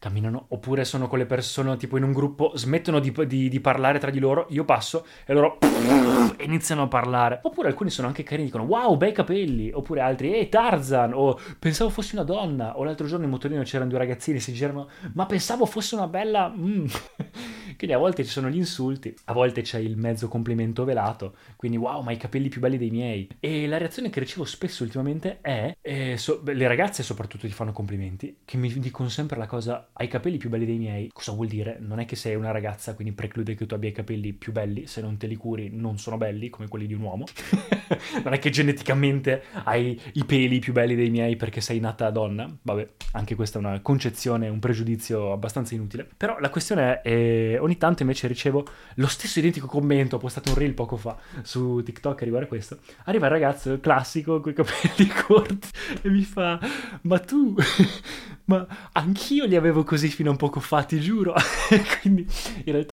Camminano, 0.00 0.46
oppure 0.50 0.84
sono 0.84 1.08
con 1.08 1.18
le 1.18 1.26
persone 1.26 1.76
tipo 1.76 1.96
in 1.96 2.04
un 2.04 2.12
gruppo, 2.12 2.52
smettono 2.54 3.00
di, 3.00 3.12
di, 3.26 3.48
di 3.48 3.60
parlare 3.60 3.98
tra 3.98 4.10
di 4.10 4.20
loro, 4.20 4.46
io 4.50 4.64
passo 4.64 5.04
e 5.26 5.32
loro 5.32 5.58
iniziano 6.38 6.82
a 6.82 6.86
parlare. 6.86 7.40
Oppure 7.42 7.66
alcuni 7.66 7.90
sono 7.90 8.06
anche 8.06 8.22
carini, 8.22 8.46
dicono 8.46 8.62
wow, 8.62 8.96
bei 8.96 9.10
capelli. 9.10 9.72
Oppure 9.72 10.00
altri, 10.00 10.32
ehi 10.32 10.48
Tarzan, 10.48 11.12
o 11.12 11.36
pensavo 11.58 11.90
fossi 11.90 12.14
una 12.14 12.22
donna. 12.22 12.78
O 12.78 12.84
l'altro 12.84 13.08
giorno 13.08 13.24
in 13.24 13.30
motorino 13.30 13.62
c'erano 13.64 13.90
due 13.90 13.98
ragazzini, 13.98 14.38
si 14.38 14.52
girano, 14.52 14.88
ma 15.14 15.26
pensavo 15.26 15.66
fosse 15.66 15.96
una 15.96 16.06
bella... 16.06 16.48
Mm. 16.56 16.86
Quindi 17.78 17.94
a 17.94 18.00
volte 18.00 18.24
ci 18.24 18.30
sono 18.30 18.48
gli 18.48 18.56
insulti, 18.56 19.14
a 19.26 19.32
volte 19.32 19.62
c'è 19.62 19.78
il 19.78 19.96
mezzo 19.96 20.26
complimento 20.26 20.82
velato, 20.82 21.36
quindi 21.54 21.76
wow, 21.76 22.02
ma 22.02 22.10
i 22.10 22.16
capelli 22.16 22.48
più 22.48 22.60
belli 22.60 22.76
dei 22.76 22.90
miei. 22.90 23.28
E 23.38 23.68
la 23.68 23.78
reazione 23.78 24.10
che 24.10 24.18
ricevo 24.18 24.44
spesso 24.44 24.82
ultimamente 24.82 25.38
è, 25.40 25.76
eh, 25.80 26.16
so, 26.16 26.42
le 26.44 26.66
ragazze 26.66 27.04
soprattutto 27.04 27.46
ti 27.46 27.52
fanno 27.52 27.70
complimenti, 27.70 28.38
che 28.44 28.56
mi 28.56 28.68
dicono 28.80 29.08
sempre 29.08 29.38
la 29.38 29.46
cosa, 29.46 29.90
hai 29.92 30.06
i 30.06 30.08
capelli 30.08 30.38
più 30.38 30.50
belli 30.50 30.66
dei 30.66 30.78
miei. 30.78 31.08
Cosa 31.12 31.30
vuol 31.30 31.46
dire? 31.46 31.78
Non 31.78 32.00
è 32.00 32.04
che 32.04 32.16
sei 32.16 32.34
una 32.34 32.50
ragazza, 32.50 32.96
quindi 32.96 33.14
preclude 33.14 33.54
che 33.54 33.64
tu 33.64 33.74
abbia 33.74 33.90
i 33.90 33.92
capelli 33.92 34.32
più 34.32 34.50
belli, 34.50 34.88
se 34.88 35.00
non 35.00 35.16
te 35.16 35.28
li 35.28 35.36
curi 35.36 35.70
non 35.72 35.98
sono 35.98 36.16
belli 36.16 36.50
come 36.50 36.66
quelli 36.66 36.88
di 36.88 36.94
un 36.94 37.02
uomo. 37.02 37.26
non 38.24 38.32
è 38.32 38.40
che 38.40 38.50
geneticamente 38.50 39.44
hai 39.64 40.00
i 40.14 40.24
peli 40.24 40.58
più 40.58 40.72
belli 40.72 40.96
dei 40.96 41.10
miei 41.10 41.36
perché 41.36 41.60
sei 41.60 41.78
nata 41.78 42.10
donna. 42.10 42.52
Vabbè, 42.60 42.88
anche 43.12 43.36
questa 43.36 43.58
è 43.58 43.62
una 43.62 43.80
concezione, 43.80 44.48
un 44.48 44.58
pregiudizio 44.58 45.32
abbastanza 45.32 45.74
inutile. 45.74 46.08
Però 46.16 46.40
la 46.40 46.50
questione 46.50 47.02
è, 47.02 47.08
eh, 47.08 47.58
ogni 47.68 47.78
tanto 47.78 48.02
invece 48.02 48.26
ricevo 48.26 48.66
lo 48.94 49.06
stesso 49.06 49.38
identico 49.38 49.66
commento, 49.66 50.16
ho 50.16 50.18
postato 50.18 50.50
un 50.50 50.56
reel 50.56 50.74
poco 50.74 50.96
fa 50.96 51.16
su 51.42 51.82
TikTok 51.82 52.22
riguardo 52.22 52.46
a 52.46 52.48
questo. 52.48 52.78
Arriva 53.04 53.26
il 53.26 53.32
ragazzo 53.32 53.78
classico 53.78 54.40
con 54.40 54.52
i 54.52 54.54
capelli 54.54 55.06
corti 55.26 55.68
e 56.02 56.08
mi 56.08 56.22
fa, 56.22 56.58
ma 57.02 57.18
tu, 57.18 57.54
ma 58.46 58.66
anch'io 58.92 59.44
li 59.44 59.56
avevo 59.56 59.84
così 59.84 60.08
fino 60.08 60.32
a 60.32 60.36
poco 60.36 60.60
fa, 60.60 60.82
ti 60.82 60.98
giuro. 61.00 61.34
Quindi 62.00 62.26
in 62.64 62.72
realtà... 62.72 62.90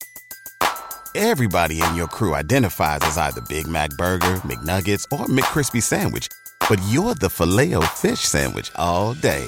Everybody 1.14 1.82
in 1.82 1.96
your 1.96 2.10
crew 2.10 2.36
identifies 2.36 3.00
as 3.04 3.18
either 3.18 3.42
Big 3.48 3.68
Mac 3.68 3.90
Burger, 3.96 4.42
McNuggets, 4.44 5.06
or 5.12 5.26
McCrispy 5.28 5.82
Sandwich. 5.82 6.28
But 6.68 6.80
you're 6.90 7.16
the 7.16 7.30
filet 7.30 7.82
fish 7.96 8.20
Sandwich 8.20 8.70
all 8.76 9.14
day. 9.14 9.48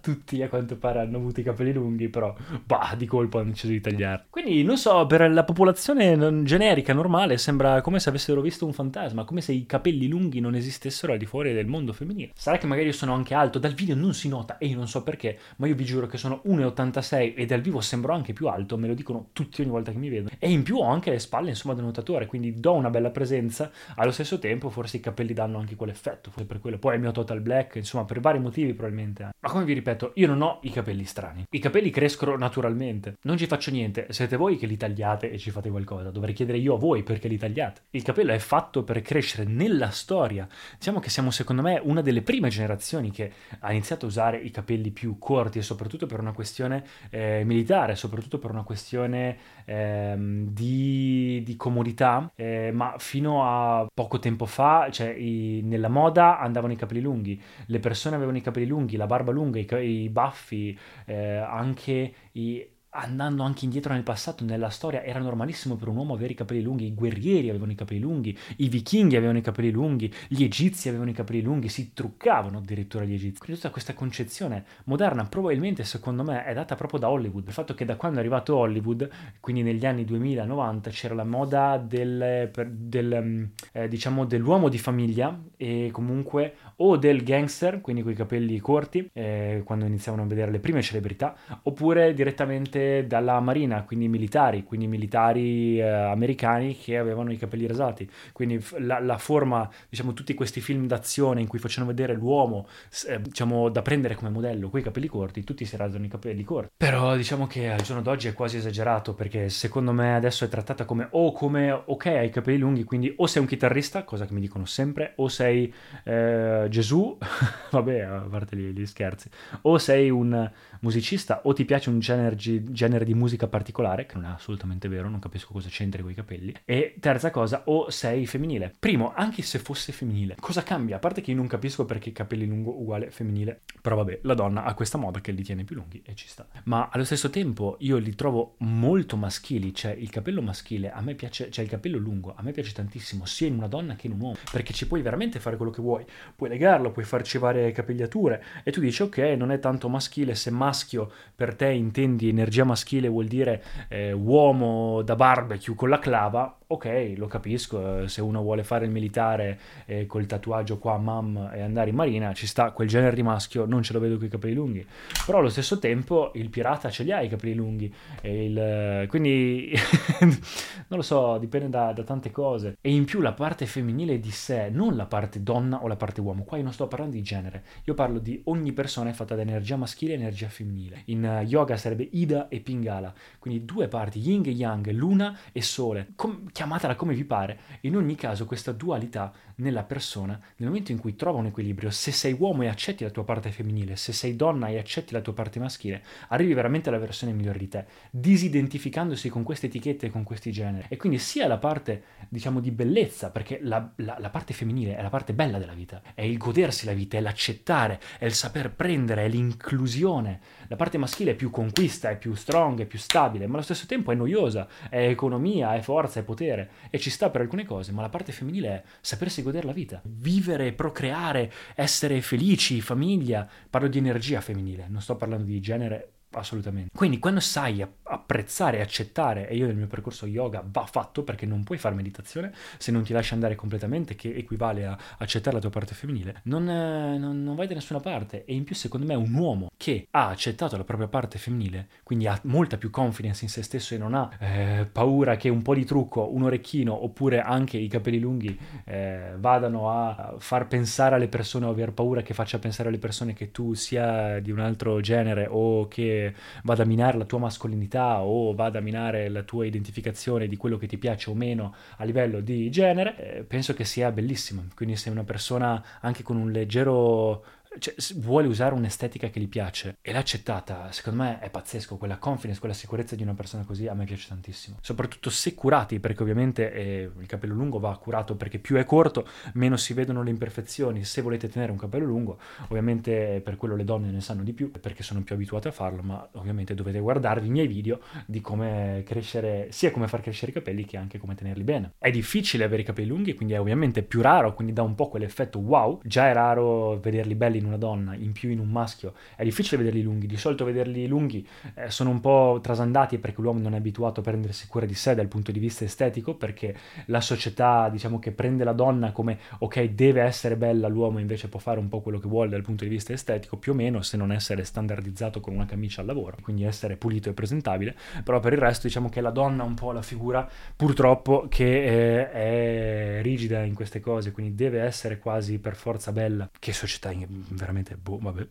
Tutti 0.00 0.42
a 0.42 0.48
quanto 0.48 0.76
pare 0.76 1.00
hanno 1.00 1.16
avuto 1.16 1.40
i 1.40 1.42
capelli 1.42 1.72
lunghi, 1.72 2.08
però 2.08 2.34
bah, 2.64 2.94
di 2.96 3.06
colpo 3.06 3.38
hanno 3.38 3.50
deciso 3.50 3.72
di 3.72 3.80
tagliarli. 3.80 4.26
Quindi 4.30 4.62
non 4.62 4.76
so, 4.76 5.06
per 5.06 5.30
la 5.30 5.44
popolazione 5.44 6.42
generica, 6.42 6.92
normale, 6.92 7.38
sembra 7.38 7.80
come 7.80 8.00
se 8.00 8.08
avessero 8.08 8.40
visto 8.40 8.66
un 8.66 8.72
fantasma, 8.72 9.24
come 9.24 9.40
se 9.40 9.52
i 9.52 9.66
capelli 9.66 10.08
lunghi 10.08 10.40
non 10.40 10.54
esistessero 10.54 11.12
al 11.12 11.18
di 11.18 11.26
fuori 11.26 11.52
del 11.52 11.66
mondo 11.66 11.92
femminile. 11.92 12.32
Sarà 12.34 12.58
che 12.58 12.66
magari 12.66 12.86
io 12.86 12.92
sono 12.92 13.14
anche 13.14 13.34
alto, 13.34 13.58
dal 13.58 13.74
video 13.74 13.94
non 13.94 14.14
si 14.14 14.28
nota 14.28 14.58
e 14.58 14.66
io 14.66 14.76
non 14.76 14.88
so 14.88 15.02
perché, 15.02 15.38
ma 15.56 15.66
io 15.66 15.74
vi 15.74 15.84
giuro 15.84 16.06
che 16.06 16.18
sono 16.18 16.42
1,86 16.46 17.34
e 17.36 17.46
dal 17.46 17.60
vivo 17.60 17.80
sembro 17.80 18.12
anche 18.12 18.32
più 18.32 18.48
alto, 18.48 18.76
me 18.76 18.86
lo 18.86 18.94
dicono 18.94 19.28
tutti 19.32 19.60
ogni 19.60 19.70
volta 19.70 19.90
che 19.92 19.98
mi 19.98 20.08
vedono. 20.08 20.30
E 20.38 20.50
in 20.50 20.62
più 20.62 20.76
ho 20.76 20.84
anche 20.84 21.10
le 21.10 21.18
spalle, 21.18 21.50
insomma, 21.50 21.74
da 21.74 21.82
nuotatore, 21.82 22.26
quindi 22.26 22.60
do 22.60 22.74
una 22.74 22.90
bella 22.90 23.10
presenza. 23.10 23.70
Allo 23.96 24.10
stesso 24.10 24.38
tempo, 24.38 24.70
forse 24.70 24.98
i 24.98 25.00
capelli 25.00 25.32
danno 25.32 25.58
anche 25.58 25.76
quell'effetto, 25.76 26.30
forse 26.30 26.46
per 26.46 26.60
quello. 26.60 26.78
Poi 26.78 26.94
il 26.94 27.00
mio 27.00 27.12
total 27.12 27.40
black, 27.40 27.76
insomma, 27.76 28.04
per 28.04 28.20
vari 28.20 28.38
motivi 28.38 28.74
probabilmente. 28.74 29.30
Ma 29.38 29.48
come 29.48 29.64
vi 29.64 29.74
ripeto, 29.78 30.12
io 30.14 30.26
non 30.26 30.42
ho 30.42 30.58
i 30.62 30.70
capelli 30.70 31.04
strani. 31.04 31.44
I 31.50 31.58
capelli 31.58 31.90
crescono 31.90 32.36
naturalmente. 32.36 33.16
Non 33.22 33.36
ci 33.36 33.46
faccio 33.46 33.70
niente. 33.70 34.06
Siete 34.10 34.36
voi 34.36 34.56
che 34.56 34.66
li 34.66 34.76
tagliate 34.76 35.30
e 35.30 35.38
ci 35.38 35.50
fate 35.50 35.70
qualcosa. 35.70 36.10
Dovrei 36.10 36.34
chiedere 36.34 36.58
io 36.58 36.74
a 36.74 36.78
voi 36.78 37.02
perché 37.02 37.28
li 37.28 37.38
tagliate. 37.38 37.82
Il 37.90 38.02
capello 38.02 38.32
è 38.32 38.38
fatto 38.38 38.82
per 38.82 39.00
crescere 39.02 39.44
nella 39.44 39.90
storia. 39.90 40.48
Diciamo 40.76 41.00
che 41.00 41.10
siamo, 41.10 41.30
secondo 41.30 41.62
me, 41.62 41.80
una 41.82 42.00
delle 42.00 42.22
prime 42.22 42.48
generazioni 42.48 43.10
che 43.10 43.32
ha 43.58 43.70
iniziato 43.70 44.06
a 44.06 44.08
usare 44.08 44.38
i 44.38 44.50
capelli 44.50 44.90
più 44.90 45.18
corti 45.18 45.58
e 45.58 45.62
soprattutto 45.62 46.06
per 46.06 46.20
una 46.20 46.32
questione 46.32 46.84
eh, 47.10 47.42
militare 47.44 47.94
soprattutto 47.94 48.38
per 48.38 48.50
una 48.50 48.62
questione 48.62 49.36
ehm, 49.64 50.46
di, 50.48 51.42
di, 51.44 51.56
comodità, 51.56 52.30
eh, 52.34 52.70
ma 52.72 52.94
fino 52.98 53.44
a 53.44 53.86
poco 53.92 54.18
tempo 54.18 54.46
fa, 54.46 54.88
cioè 54.90 55.08
i, 55.08 55.60
nella 55.64 55.88
moda 55.88 56.38
andavano 56.38 56.72
i 56.72 56.76
capelli 56.76 57.00
lunghi, 57.00 57.40
le 57.66 57.80
persone 57.80 58.16
avevano 58.16 58.38
i 58.38 58.40
capelli 58.40 58.66
lunghi, 58.66 58.96
la 58.96 59.06
barba 59.06 59.32
lunga, 59.32 59.57
i, 59.58 59.76
i 59.80 60.08
baffi, 60.08 60.78
eh, 61.06 61.36
anche 61.36 62.14
i 62.32 62.66
andando 62.98 63.42
anche 63.42 63.64
indietro 63.64 63.92
nel 63.92 64.02
passato, 64.02 64.44
nella 64.44 64.70
storia, 64.70 65.02
era 65.02 65.20
normalissimo 65.20 65.76
per 65.76 65.88
un 65.88 65.96
uomo 65.96 66.14
avere 66.14 66.32
i 66.32 66.36
capelli 66.36 66.62
lunghi, 66.62 66.86
i 66.86 66.94
guerrieri 66.94 67.48
avevano 67.48 67.72
i 67.72 67.74
capelli 67.74 68.00
lunghi, 68.00 68.36
i 68.56 68.68
vichinghi 68.68 69.16
avevano 69.16 69.38
i 69.38 69.42
capelli 69.42 69.70
lunghi, 69.70 70.12
gli 70.26 70.42
egizi 70.42 70.88
avevano 70.88 71.10
i 71.10 71.12
capelli 71.12 71.42
lunghi, 71.42 71.68
si 71.68 71.92
truccavano 71.92 72.58
addirittura 72.58 73.04
gli 73.04 73.14
egizi. 73.14 73.38
Quindi 73.38 73.56
tutta 73.56 73.70
questa 73.70 73.94
concezione 73.94 74.64
moderna 74.84 75.24
probabilmente 75.24 75.84
secondo 75.84 76.24
me 76.24 76.44
è 76.44 76.52
data 76.54 76.74
proprio 76.74 76.98
da 76.98 77.10
Hollywood. 77.10 77.46
Il 77.46 77.52
fatto 77.52 77.74
che 77.74 77.84
da 77.84 77.96
quando 77.96 78.18
è 78.18 78.20
arrivato 78.20 78.56
Hollywood, 78.56 79.08
quindi 79.40 79.62
negli 79.62 79.86
anni 79.86 80.04
2000-90, 80.04 80.90
c'era 80.90 81.14
la 81.14 81.24
moda 81.24 81.78
del, 81.78 82.50
del 82.68 83.20
mm, 83.22 83.44
eh, 83.72 83.88
diciamo 83.88 84.24
dell'uomo 84.24 84.68
di 84.68 84.78
famiglia 84.78 85.38
e 85.56 85.90
comunque 85.92 86.54
o 86.76 86.96
del 86.96 87.22
gangster, 87.22 87.80
quindi 87.80 88.02
con 88.02 88.12
i 88.12 88.14
capelli 88.14 88.58
corti, 88.58 89.08
eh, 89.12 89.62
quando 89.64 89.84
iniziavano 89.84 90.24
a 90.24 90.26
vedere 90.26 90.50
le 90.50 90.58
prime 90.58 90.82
celebrità, 90.82 91.36
oppure 91.62 92.14
direttamente 92.14 92.87
dalla 93.06 93.40
marina, 93.40 93.82
quindi 93.84 94.08
militari, 94.08 94.64
quindi 94.64 94.86
militari 94.86 95.78
eh, 95.78 95.88
americani 95.88 96.76
che 96.76 96.98
avevano 96.98 97.32
i 97.32 97.36
capelli 97.36 97.66
rasati. 97.66 98.08
Quindi 98.32 98.64
la, 98.78 98.98
la, 99.00 99.18
forma, 99.18 99.68
diciamo, 99.88 100.12
tutti 100.12 100.34
questi 100.34 100.60
film 100.60 100.86
d'azione 100.86 101.40
in 101.40 101.46
cui 101.46 101.58
facevano 101.58 101.90
vedere 101.90 102.14
l'uomo, 102.14 102.66
eh, 103.06 103.20
diciamo, 103.20 103.68
da 103.68 103.82
prendere 103.82 104.14
come 104.14 104.30
modello, 104.30 104.68
con 104.68 104.80
i 104.80 104.82
capelli 104.82 105.06
corti, 105.06 105.44
tutti 105.44 105.64
si 105.64 105.76
rasano 105.76 106.04
i 106.04 106.08
capelli 106.08 106.44
corti. 106.44 106.70
Però 106.76 107.16
diciamo 107.16 107.46
che 107.46 107.70
al 107.70 107.82
giorno 107.82 108.02
d'oggi 108.02 108.28
è 108.28 108.32
quasi 108.32 108.56
esagerato, 108.56 109.14
perché 109.14 109.48
secondo 109.48 109.92
me 109.92 110.14
adesso 110.14 110.44
è 110.44 110.48
trattata 110.48 110.84
come 110.84 111.08
o 111.10 111.32
come, 111.32 111.70
ok, 111.70 112.06
hai 112.06 112.26
i 112.26 112.30
capelli 112.30 112.58
lunghi, 112.58 112.84
quindi 112.84 113.12
o 113.16 113.26
sei 113.26 113.42
un 113.42 113.48
chitarrista, 113.48 114.04
cosa 114.04 114.26
che 114.26 114.32
mi 114.32 114.40
dicono 114.40 114.64
sempre, 114.64 115.12
o 115.16 115.28
sei 115.28 115.72
eh, 116.04 116.66
Gesù, 116.68 117.16
vabbè, 117.70 118.00
a 118.00 118.26
parte 118.28 118.56
gli, 118.56 118.70
gli, 118.70 118.86
scherzi, 118.86 119.28
o 119.62 119.78
sei 119.78 120.10
un 120.10 120.50
musicista 120.80 121.40
o 121.44 121.52
ti 121.52 121.64
piace 121.64 121.90
un 121.90 121.98
genere, 121.98 122.36
genere, 122.78 123.04
di 123.04 123.12
musica 123.12 123.48
particolare, 123.48 124.06
che 124.06 124.14
non 124.14 124.24
è 124.24 124.28
assolutamente 124.28 124.88
vero, 124.88 125.10
non 125.10 125.18
capisco 125.18 125.52
cosa 125.52 125.68
c'entri 125.68 126.00
con 126.00 126.12
i 126.12 126.14
capelli, 126.14 126.54
e 126.64 126.94
terza 127.00 127.30
cosa, 127.30 127.62
o 127.66 127.90
sei 127.90 128.24
femminile. 128.26 128.72
Primo, 128.78 129.12
anche 129.14 129.42
se 129.42 129.58
fosse 129.58 129.92
femminile, 129.92 130.36
cosa 130.38 130.62
cambia? 130.62 130.96
A 130.96 130.98
parte 131.00 131.20
che 131.20 131.32
io 131.32 131.36
non 131.36 131.48
capisco 131.48 131.84
perché 131.84 132.12
capelli 132.12 132.46
lungo 132.46 132.80
uguale 132.80 133.10
femminile, 133.10 133.62
però 133.82 133.96
vabbè, 133.96 134.20
la 134.22 134.34
donna 134.34 134.62
ha 134.62 134.74
questa 134.74 134.96
moda 134.96 135.20
che 135.20 135.32
li 135.32 135.42
tiene 135.42 135.64
più 135.64 135.74
lunghi 135.74 136.00
e 136.04 136.14
ci 136.14 136.28
sta. 136.28 136.46
Ma 136.64 136.88
allo 136.92 137.04
stesso 137.04 137.28
tempo 137.30 137.76
io 137.80 137.98
li 137.98 138.14
trovo 138.14 138.54
molto 138.58 139.16
maschili, 139.16 139.74
cioè 139.74 139.92
il 139.92 140.10
capello 140.10 140.40
maschile 140.40 140.92
a 140.92 141.00
me 141.00 141.14
piace, 141.14 141.50
cioè 141.50 141.64
il 141.64 141.70
capello 141.70 141.98
lungo 141.98 142.34
a 142.36 142.42
me 142.42 142.52
piace 142.52 142.72
tantissimo, 142.72 143.26
sia 143.26 143.48
in 143.48 143.54
una 143.54 143.66
donna 143.66 143.96
che 143.96 144.06
in 144.06 144.12
un 144.12 144.20
uomo, 144.20 144.36
perché 144.52 144.72
ci 144.72 144.86
puoi 144.86 145.02
veramente 145.02 145.40
fare 145.40 145.56
quello 145.56 145.72
che 145.72 145.82
vuoi, 145.82 146.04
puoi 146.36 146.48
legarlo, 146.48 146.92
puoi 146.92 147.04
farci 147.04 147.38
varie 147.38 147.72
capigliature 147.72 148.44
e 148.62 148.70
tu 148.70 148.80
dici 148.80 149.02
ok, 149.02 149.18
non 149.36 149.50
è 149.50 149.58
tanto 149.58 149.88
maschile, 149.88 150.34
se 150.34 150.50
maschio 150.50 151.10
per 151.34 151.54
te 151.54 151.70
intendi 151.70 152.28
energia 152.28 152.57
maschile 152.64 153.08
vuol 153.08 153.26
dire 153.26 153.62
eh, 153.88 154.12
uomo 154.12 155.02
da 155.02 155.16
barbecue 155.16 155.74
con 155.74 155.88
la 155.88 155.98
clava, 155.98 156.56
ok, 156.70 157.14
lo 157.16 157.28
capisco, 157.28 158.02
eh, 158.02 158.08
se 158.08 158.20
uno 158.20 158.42
vuole 158.42 158.62
fare 158.62 158.84
il 158.84 158.90
militare 158.90 159.58
eh, 159.86 160.04
col 160.04 160.26
tatuaggio 160.26 160.76
qua 160.78 160.98
mam 160.98 161.50
e 161.54 161.62
andare 161.62 161.88
in 161.88 161.96
marina, 161.96 162.34
ci 162.34 162.46
sta, 162.46 162.72
quel 162.72 162.88
genere 162.88 163.16
di 163.16 163.22
maschio 163.22 163.64
non 163.64 163.82
ce 163.82 163.94
lo 163.94 164.00
vedo 164.00 164.18
con 164.18 164.26
i 164.26 164.28
capelli 164.28 164.54
lunghi, 164.54 164.86
però 165.24 165.38
allo 165.38 165.48
stesso 165.48 165.78
tempo 165.78 166.30
il 166.34 166.50
pirata 166.50 166.90
ce 166.90 167.04
li 167.04 167.12
ha 167.12 167.22
i 167.22 167.28
capelli 167.28 167.54
lunghi, 167.54 167.94
il, 168.20 169.06
quindi 169.08 169.72
non 170.20 170.98
lo 170.98 171.02
so, 171.02 171.38
dipende 171.38 171.70
da, 171.70 171.92
da, 171.94 172.02
tante 172.02 172.30
cose. 172.30 172.76
E 172.82 172.92
in 172.92 173.06
più 173.06 173.22
la 173.22 173.32
parte 173.32 173.64
femminile 173.64 174.20
di 174.20 174.30
sé, 174.30 174.68
non 174.68 174.94
la 174.94 175.06
parte 175.06 175.42
donna 175.42 175.82
o 175.82 175.86
la 175.86 175.96
parte 175.96 176.20
uomo, 176.20 176.44
qua 176.44 176.58
io 176.58 176.64
non 176.64 176.74
sto 176.74 176.86
parlando 176.86 177.16
di 177.16 177.22
genere, 177.22 177.64
io 177.84 177.94
parlo 177.94 178.18
di 178.18 178.42
ogni 178.44 178.72
persona 178.72 179.10
fatta 179.14 179.34
da 179.34 179.40
energia 179.40 179.76
maschile 179.76 180.12
e 180.12 180.16
energia 180.16 180.48
femminile. 180.48 181.02
In 181.06 181.24
uh, 181.24 181.46
yoga 181.46 181.78
sarebbe 181.78 182.06
Ida 182.12 182.48
e 182.48 182.60
Pingala, 182.60 183.14
quindi 183.38 183.64
due 183.64 183.88
parti, 183.88 184.18
yin 184.18 184.42
e 184.44 184.50
yang, 184.50 184.90
luna 184.90 185.34
e 185.50 185.62
sole. 185.62 186.08
Com- 186.14 186.50
chiamatela 186.58 186.96
come 186.96 187.14
vi 187.14 187.22
pare. 187.22 187.58
In 187.82 187.94
ogni 187.94 188.16
caso 188.16 188.44
questa 188.44 188.72
dualità 188.72 189.32
nella 189.56 189.84
persona, 189.84 190.40
nel 190.56 190.68
momento 190.68 190.90
in 190.90 190.98
cui 190.98 191.14
trova 191.14 191.38
un 191.38 191.46
equilibrio, 191.46 191.90
se 191.90 192.10
sei 192.10 192.34
uomo 192.36 192.62
e 192.62 192.68
accetti 192.68 193.04
la 193.04 193.10
tua 193.10 193.22
parte 193.22 193.52
femminile, 193.52 193.94
se 193.94 194.12
sei 194.12 194.34
donna 194.34 194.66
e 194.66 194.76
accetti 194.76 195.12
la 195.12 195.20
tua 195.20 195.34
parte 195.34 195.60
maschile, 195.60 196.02
arrivi 196.28 196.54
veramente 196.54 196.88
alla 196.88 196.98
versione 196.98 197.32
migliore 197.32 197.60
di 197.60 197.68
te, 197.68 197.84
disidentificandosi 198.10 199.28
con 199.28 199.44
queste 199.44 199.66
etichette 199.66 200.06
e 200.06 200.10
con 200.10 200.24
questi 200.24 200.50
generi. 200.50 200.86
E 200.88 200.96
quindi 200.96 201.18
sia 201.18 201.46
la 201.46 201.58
parte, 201.58 202.02
diciamo, 202.28 202.58
di 202.58 202.72
bellezza, 202.72 203.30
perché 203.30 203.60
la, 203.62 203.92
la, 203.96 204.16
la 204.18 204.30
parte 204.30 204.52
femminile 204.52 204.96
è 204.96 205.02
la 205.02 205.10
parte 205.10 205.34
bella 205.34 205.58
della 205.58 205.74
vita, 205.74 206.02
è 206.12 206.22
il 206.22 206.38
godersi 206.38 206.86
la 206.86 206.92
vita, 206.92 207.18
è 207.18 207.20
l'accettare, 207.20 208.00
è 208.18 208.24
il 208.24 208.34
saper 208.34 208.72
prendere, 208.72 209.26
è 209.26 209.28
l'inclusione. 209.28 210.40
La 210.66 210.76
parte 210.76 210.98
maschile 210.98 211.30
è 211.30 211.34
più 211.36 211.50
conquista, 211.50 212.10
è 212.10 212.18
più 212.18 212.34
strong, 212.34 212.80
è 212.80 212.86
più 212.86 212.98
stabile, 212.98 213.46
ma 213.46 213.54
allo 213.54 213.62
stesso 213.62 213.86
tempo 213.86 214.10
è 214.10 214.16
noiosa, 214.16 214.66
è 214.90 215.06
economia, 215.06 215.76
è 215.76 215.80
forza, 215.80 216.18
è 216.18 216.24
potere 216.24 216.46
potere 216.48 216.70
e 216.90 216.98
ci 216.98 217.10
sta 217.10 217.30
per 217.30 217.42
alcune 217.42 217.64
cose, 217.64 217.92
ma 217.92 218.02
la 218.02 218.08
parte 218.08 218.32
femminile 218.32 218.68
è 218.68 218.82
sapersi 219.00 219.42
godere 219.42 219.66
la 219.66 219.72
vita, 219.72 220.00
vivere, 220.04 220.72
procreare, 220.72 221.52
essere 221.74 222.20
felici, 222.22 222.80
famiglia. 222.80 223.48
Parlo 223.68 223.88
di 223.88 223.98
energia 223.98 224.40
femminile, 224.40 224.86
non 224.88 225.02
sto 225.02 225.16
parlando 225.16 225.44
di 225.44 225.60
genere 225.60 226.12
assolutamente. 226.38 226.90
Quindi 226.94 227.18
quando 227.18 227.40
sai 227.40 227.84
apprezzare 228.02 228.78
e 228.78 228.80
accettare, 228.80 229.48
e 229.48 229.56
io 229.56 229.66
nel 229.66 229.76
mio 229.76 229.86
percorso 229.86 230.26
yoga 230.26 230.62
va 230.64 230.86
fatto 230.86 231.22
perché 231.22 231.46
non 231.46 231.62
puoi 231.64 231.78
fare 231.78 231.94
meditazione 231.94 232.52
se 232.78 232.92
non 232.92 233.02
ti 233.02 233.12
lasci 233.12 233.34
andare 233.34 233.54
completamente, 233.54 234.14
che 234.14 234.34
equivale 234.34 234.86
a 234.86 234.98
accettare 235.18 235.56
la 235.56 235.60
tua 235.60 235.70
parte 235.70 235.94
femminile, 235.94 236.40
non, 236.44 236.64
non, 236.64 237.42
non 237.42 237.54
vai 237.54 237.66
da 237.66 237.74
nessuna 237.74 238.00
parte. 238.00 238.44
E 238.44 238.54
in 238.54 238.64
più 238.64 238.74
secondo 238.74 239.06
me 239.06 239.14
un 239.14 239.32
uomo 239.34 239.70
che 239.76 240.06
ha 240.10 240.28
accettato 240.28 240.76
la 240.76 240.84
propria 240.84 241.08
parte 241.08 241.38
femminile, 241.38 241.88
quindi 242.02 242.26
ha 242.26 242.38
molta 242.44 242.76
più 242.76 242.90
confidence 242.90 243.44
in 243.44 243.50
se 243.50 243.62
stesso 243.62 243.94
e 243.94 243.98
non 243.98 244.14
ha 244.14 244.30
eh, 244.38 244.88
paura 244.90 245.36
che 245.36 245.48
un 245.48 245.62
po' 245.62 245.74
di 245.74 245.84
trucco, 245.84 246.32
un 246.34 246.42
orecchino 246.42 247.04
oppure 247.04 247.40
anche 247.40 247.76
i 247.78 247.88
capelli 247.88 248.18
lunghi 248.18 248.58
eh, 248.84 249.34
vadano 249.36 249.90
a 249.90 250.34
far 250.38 250.66
pensare 250.66 251.14
alle 251.14 251.28
persone 251.28 251.66
o 251.66 251.70
aver 251.70 251.92
paura 251.92 252.22
che 252.22 252.34
faccia 252.34 252.58
pensare 252.58 252.88
alle 252.88 252.98
persone 252.98 253.32
che 253.32 253.50
tu 253.50 253.74
sia 253.74 254.40
di 254.40 254.50
un 254.50 254.60
altro 254.60 255.00
genere 255.00 255.46
o 255.48 255.88
che 255.88 256.27
vada 256.62 256.82
a 256.82 256.86
minare 256.86 257.18
la 257.18 257.24
tua 257.24 257.38
mascolinità 257.38 258.22
o 258.22 258.54
vada 258.54 258.78
a 258.78 258.82
minare 258.82 259.28
la 259.28 259.42
tua 259.42 259.66
identificazione 259.66 260.48
di 260.48 260.56
quello 260.56 260.76
che 260.76 260.86
ti 260.86 260.98
piace 260.98 261.30
o 261.30 261.34
meno 261.34 261.74
a 261.96 262.04
livello 262.04 262.40
di 262.40 262.70
genere, 262.70 263.16
eh, 263.16 263.42
penso 263.42 263.74
che 263.74 263.84
sia 263.84 264.10
bellissimo. 264.10 264.64
Quindi 264.74 264.96
se 264.96 265.10
una 265.10 265.24
persona 265.24 265.82
anche 266.00 266.22
con 266.22 266.36
un 266.36 266.50
leggero 266.50 267.44
cioè, 267.78 267.94
vuole 268.16 268.46
usare 268.46 268.74
un'estetica 268.74 269.28
che 269.28 269.40
gli 269.40 269.48
piace 269.48 269.98
e 270.02 270.12
l'ha 270.12 270.18
accettata, 270.18 270.90
secondo 270.92 271.22
me 271.22 271.38
è 271.38 271.50
pazzesco, 271.50 271.96
quella 271.96 272.18
confidence, 272.18 272.60
quella 272.60 272.74
sicurezza 272.74 273.16
di 273.16 273.22
una 273.22 273.34
persona 273.34 273.64
così 273.64 273.86
a 273.86 273.94
me 273.94 274.04
piace 274.04 274.28
tantissimo. 274.28 274.76
Soprattutto 274.80 275.30
se 275.30 275.54
curati, 275.54 276.00
perché 276.00 276.22
ovviamente 276.22 276.72
eh, 276.72 277.10
il 277.18 277.26
capello 277.26 277.54
lungo 277.54 277.78
va 277.78 277.96
curato 277.98 278.36
perché 278.36 278.58
più 278.58 278.76
è 278.76 278.84
corto, 278.84 279.26
meno 279.54 279.76
si 279.76 279.94
vedono 279.94 280.22
le 280.22 280.30
imperfezioni. 280.30 281.04
Se 281.04 281.22
volete 281.22 281.48
tenere 281.48 281.72
un 281.72 281.78
capello 281.78 282.04
lungo, 282.04 282.38
ovviamente 282.68 283.40
per 283.42 283.56
quello 283.56 283.76
le 283.76 283.84
donne 283.84 284.10
ne 284.10 284.20
sanno 284.20 284.42
di 284.42 284.52
più, 284.52 284.70
perché 284.70 285.02
sono 285.02 285.22
più 285.22 285.34
abituate 285.34 285.68
a 285.68 285.72
farlo, 285.72 286.02
ma 286.02 286.28
ovviamente 286.32 286.74
dovete 286.74 286.98
guardarvi 286.98 287.46
i 287.46 287.50
miei 287.50 287.66
video 287.66 288.00
di 288.26 288.40
come 288.40 289.02
crescere, 289.04 289.68
sia 289.70 289.90
come 289.90 290.08
far 290.08 290.20
crescere 290.20 290.50
i 290.50 290.54
capelli 290.54 290.84
che 290.84 290.96
anche 290.96 291.18
come 291.18 291.34
tenerli 291.34 291.64
bene. 291.64 291.92
È 291.98 292.10
difficile 292.10 292.64
avere 292.64 292.82
i 292.82 292.84
capelli 292.84 293.08
lunghi, 293.08 293.34
quindi 293.34 293.54
è 293.54 293.60
ovviamente 293.60 294.02
più 294.02 294.20
raro, 294.20 294.54
quindi 294.54 294.72
dà 294.72 294.82
un 294.82 294.94
po' 294.94 295.08
quell'effetto 295.08 295.58
wow. 295.58 296.00
Già 296.04 296.28
è 296.28 296.32
raro 296.32 296.98
vederli 296.98 297.34
belli 297.34 297.58
in 297.58 297.64
una 297.68 297.76
donna, 297.76 298.14
in 298.14 298.32
più 298.32 298.50
in 298.50 298.58
un 298.58 298.68
maschio, 298.68 299.14
è 299.36 299.44
difficile 299.44 299.78
vederli 299.78 300.02
lunghi. 300.02 300.26
Di 300.26 300.36
solito 300.36 300.64
vederli 300.64 301.06
lunghi 301.06 301.46
eh, 301.74 301.90
sono 301.90 302.10
un 302.10 302.20
po' 302.20 302.58
trasandati 302.62 303.18
perché 303.18 303.40
l'uomo 303.40 303.60
non 303.60 303.74
è 303.74 303.76
abituato 303.76 304.20
a 304.20 304.22
prendersi 304.22 304.66
cura 304.66 304.86
di 304.86 304.94
sé 304.94 305.14
dal 305.14 305.28
punto 305.28 305.52
di 305.52 305.58
vista 305.58 305.84
estetico, 305.84 306.34
perché 306.34 306.76
la 307.06 307.20
società, 307.20 307.88
diciamo 307.88 308.18
che 308.18 308.32
prende 308.32 308.64
la 308.64 308.72
donna 308.72 309.12
come 309.12 309.38
ok, 309.58 309.84
deve 309.90 310.22
essere 310.22 310.56
bella, 310.56 310.88
l'uomo 310.88 311.18
invece 311.18 311.48
può 311.48 311.60
fare 311.60 311.78
un 311.78 311.88
po' 311.88 312.00
quello 312.00 312.18
che 312.18 312.28
vuole 312.28 312.50
dal 312.50 312.62
punto 312.62 312.84
di 312.84 312.90
vista 312.90 313.12
estetico, 313.12 313.56
più 313.56 313.72
o 313.72 313.74
meno, 313.74 314.02
se 314.02 314.16
non 314.16 314.32
essere 314.32 314.64
standardizzato 314.64 315.40
con 315.40 315.54
una 315.54 315.66
camicia 315.66 316.00
al 316.00 316.06
lavoro, 316.06 316.36
quindi 316.42 316.64
essere 316.64 316.96
pulito 316.96 317.28
e 317.30 317.32
presentabile, 317.32 317.94
però 318.24 318.40
per 318.40 318.52
il 318.52 318.58
resto 318.58 318.86
diciamo 318.86 319.08
che 319.08 319.20
la 319.20 319.30
donna 319.30 319.62
è 319.62 319.66
un 319.66 319.74
po' 319.74 319.92
la 319.92 320.02
figura 320.02 320.48
purtroppo 320.76 321.46
che 321.48 321.84
eh, 321.84 322.30
è 322.30 323.22
rigida 323.22 323.62
in 323.62 323.74
queste 323.74 324.00
cose, 324.00 324.32
quindi 324.32 324.54
deve 324.54 324.80
essere 324.80 325.18
quasi 325.18 325.58
per 325.58 325.76
forza 325.76 326.12
bella, 326.12 326.48
che 326.58 326.72
società 326.72 327.10
veramente, 327.58 327.96
boh, 327.96 328.18
vabbè. 328.20 328.46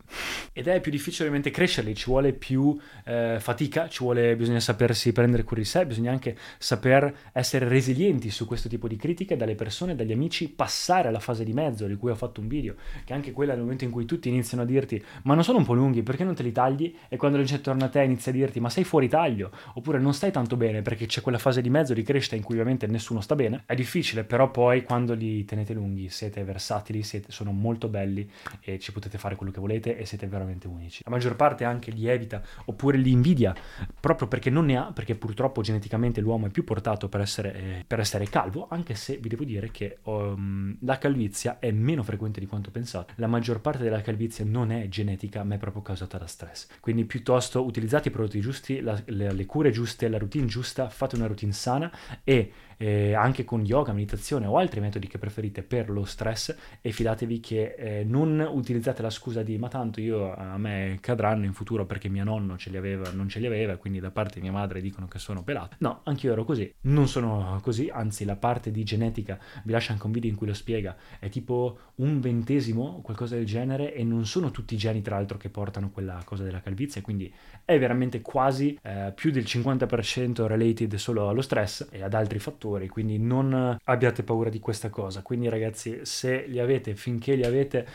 Ed 0.52 0.68
è 0.68 0.80
più 0.80 0.90
difficile 0.90 1.24
ovviamente 1.24 1.50
crescerli, 1.50 1.94
ci 1.94 2.04
vuole 2.06 2.32
più 2.32 2.78
eh, 3.04 3.38
fatica, 3.40 3.88
ci 3.88 4.04
vuole, 4.04 4.36
bisogna 4.36 4.60
sapersi 4.60 5.12
prendere 5.12 5.42
cura 5.42 5.60
di 5.60 5.66
sé, 5.66 5.86
bisogna 5.86 6.12
anche 6.12 6.36
saper 6.58 7.30
essere 7.32 7.66
resilienti 7.66 8.30
su 8.30 8.46
questo 8.46 8.68
tipo 8.68 8.86
di 8.86 8.96
critiche 8.96 9.36
dalle 9.36 9.54
persone, 9.54 9.94
dagli 9.94 10.12
amici, 10.12 10.48
passare 10.48 11.08
alla 11.08 11.20
fase 11.20 11.44
di 11.44 11.52
mezzo 11.52 11.86
di 11.86 11.96
cui 11.96 12.10
ho 12.10 12.14
fatto 12.14 12.40
un 12.40 12.48
video, 12.48 12.74
che 13.04 13.12
anche 13.12 13.32
quella 13.32 13.52
è 13.52 13.56
il 13.56 13.62
momento 13.62 13.84
in 13.84 13.90
cui 13.90 14.04
tutti 14.04 14.28
iniziano 14.28 14.62
a 14.62 14.66
dirti 14.66 15.02
ma 15.22 15.34
non 15.34 15.42
sono 15.42 15.58
un 15.58 15.64
po' 15.64 15.74
lunghi, 15.74 16.02
perché 16.02 16.24
non 16.24 16.34
te 16.34 16.42
li 16.42 16.52
tagli? 16.52 16.94
E 17.08 17.16
quando 17.16 17.38
la 17.38 17.44
gente 17.44 17.62
torna 17.62 17.86
a 17.86 17.88
te 17.88 18.02
inizia 18.02 18.30
a 18.30 18.34
dirti 18.34 18.60
ma 18.60 18.70
sei 18.70 18.84
fuori 18.84 19.08
taglio, 19.08 19.50
oppure 19.74 19.98
non 19.98 20.14
stai 20.14 20.30
tanto 20.30 20.56
bene 20.56 20.82
perché 20.82 21.06
c'è 21.06 21.20
quella 21.20 21.38
fase 21.38 21.60
di 21.62 21.70
mezzo 21.70 21.94
di 21.94 22.02
crescita 22.02 22.36
in 22.36 22.42
cui 22.42 22.54
ovviamente 22.54 22.86
nessuno 22.86 23.20
sta 23.20 23.34
bene, 23.34 23.62
è 23.66 23.74
difficile, 23.74 24.24
però 24.24 24.50
poi 24.50 24.82
quando 24.82 25.14
li 25.14 25.44
tenete 25.44 25.72
lunghi 25.72 26.08
siete 26.08 26.44
versatili, 26.44 27.02
siete, 27.02 27.32
sono 27.32 27.52
molto 27.52 27.88
belli 27.88 28.28
e 28.60 28.78
ci 28.78 28.87
ci 28.88 28.92
potete 28.92 29.18
fare 29.18 29.36
quello 29.36 29.52
che 29.52 29.60
volete 29.60 29.98
e 29.98 30.06
siete 30.06 30.26
veramente 30.26 30.66
unici. 30.66 31.02
La 31.04 31.10
maggior 31.10 31.36
parte 31.36 31.64
anche 31.64 31.90
li 31.90 32.06
evita 32.06 32.42
oppure 32.64 32.96
li 32.96 33.10
invidia 33.10 33.54
proprio 34.00 34.28
perché 34.28 34.48
non 34.48 34.64
ne 34.64 34.78
ha, 34.78 34.92
perché 34.92 35.14
purtroppo 35.14 35.60
geneticamente 35.60 36.22
l'uomo 36.22 36.46
è 36.46 36.50
più 36.50 36.64
portato 36.64 37.08
per 37.08 37.20
essere, 37.20 37.54
eh, 37.54 37.84
per 37.86 38.00
essere 38.00 38.26
calvo, 38.28 38.66
anche 38.70 38.94
se 38.94 39.18
vi 39.18 39.28
devo 39.28 39.44
dire 39.44 39.70
che 39.70 39.98
um, 40.04 40.74
la 40.80 40.96
calvizia 40.96 41.58
è 41.58 41.70
meno 41.70 42.02
frequente 42.02 42.40
di 42.40 42.46
quanto 42.46 42.70
pensate. 42.70 43.12
La 43.16 43.26
maggior 43.26 43.60
parte 43.60 43.82
della 43.82 44.00
calvizia 44.00 44.44
non 44.46 44.72
è 44.72 44.88
genetica, 44.88 45.44
ma 45.44 45.56
è 45.56 45.58
proprio 45.58 45.82
causata 45.82 46.16
da 46.16 46.26
stress. 46.26 46.68
Quindi 46.80 47.04
piuttosto 47.04 47.62
utilizzate 47.64 48.08
i 48.08 48.10
prodotti 48.10 48.40
giusti, 48.40 48.80
la, 48.80 48.98
le, 49.04 49.32
le 49.32 49.46
cure 49.46 49.70
giuste, 49.70 50.08
la 50.08 50.16
routine 50.16 50.46
giusta, 50.46 50.88
fate 50.88 51.14
una 51.16 51.26
routine 51.26 51.52
sana 51.52 51.92
e 52.24 52.52
eh, 52.78 53.12
anche 53.12 53.44
con 53.44 53.64
yoga, 53.64 53.92
meditazione 53.92 54.46
o 54.46 54.56
altri 54.56 54.80
metodi 54.80 55.06
che 55.06 55.18
preferite 55.18 55.62
per 55.62 55.90
lo 55.90 56.04
stress 56.04 56.56
e 56.80 56.92
fidatevi 56.92 57.40
che 57.40 57.74
eh, 57.76 58.04
non 58.04 58.46
utilizzate 58.50 59.02
la 59.02 59.10
scusa 59.10 59.42
di 59.42 59.58
ma 59.58 59.68
tanto 59.68 60.00
io 60.00 60.34
a 60.34 60.56
me 60.56 60.98
cadranno 61.00 61.44
in 61.44 61.52
futuro 61.52 61.84
perché 61.84 62.08
mio 62.08 62.24
nonno 62.24 62.56
ce 62.56 62.70
li 62.70 62.76
aveva, 62.76 63.10
non 63.10 63.28
ce 63.28 63.40
li 63.40 63.46
aveva, 63.46 63.76
quindi 63.76 63.98
da 63.98 64.10
parte 64.10 64.36
di 64.36 64.42
mia 64.42 64.52
madre 64.52 64.80
dicono 64.80 65.08
che 65.08 65.18
sono 65.18 65.42
pelato. 65.42 65.76
No, 65.80 66.00
anch'io 66.04 66.32
ero 66.32 66.44
così, 66.44 66.72
non 66.82 67.08
sono 67.08 67.58
così, 67.62 67.90
anzi 67.92 68.24
la 68.24 68.36
parte 68.36 68.70
di 68.70 68.84
genetica, 68.84 69.38
vi 69.64 69.72
lascio 69.72 69.92
anche 69.92 70.06
un 70.06 70.12
video 70.12 70.30
in 70.30 70.36
cui 70.36 70.46
lo 70.46 70.54
spiega, 70.54 70.96
è 71.18 71.28
tipo 71.28 71.78
un 71.96 72.20
ventesimo, 72.20 73.00
qualcosa 73.02 73.34
del 73.34 73.44
genere, 73.44 73.92
e 73.92 74.04
non 74.04 74.24
sono 74.24 74.50
tutti 74.50 74.74
i 74.74 74.78
geni 74.78 75.02
tra 75.02 75.16
l'altro 75.16 75.36
che 75.36 75.50
portano 75.50 75.90
quella 75.90 76.20
cosa 76.24 76.44
della 76.44 76.60
calvizia, 76.60 77.02
quindi 77.02 77.32
è 77.64 77.78
veramente 77.78 78.20
quasi 78.20 78.78
eh, 78.82 79.12
più 79.14 79.30
del 79.32 79.42
50% 79.44 80.46
related 80.46 80.94
solo 80.94 81.28
allo 81.28 81.42
stress 81.42 81.88
e 81.90 82.02
ad 82.02 82.14
altri 82.14 82.38
fattori 82.38 82.67
fattori, 82.68 82.88
quindi 82.88 83.18
non 83.18 83.78
abbiate 83.84 84.22
paura 84.22 84.50
di 84.50 84.60
questa 84.60 84.90
cosa. 84.90 85.22
Quindi 85.22 85.48
ragazzi, 85.48 86.00
se 86.02 86.44
li 86.46 86.58
avete, 86.58 86.94
finché 86.94 87.34
li 87.34 87.44
avete, 87.44 87.86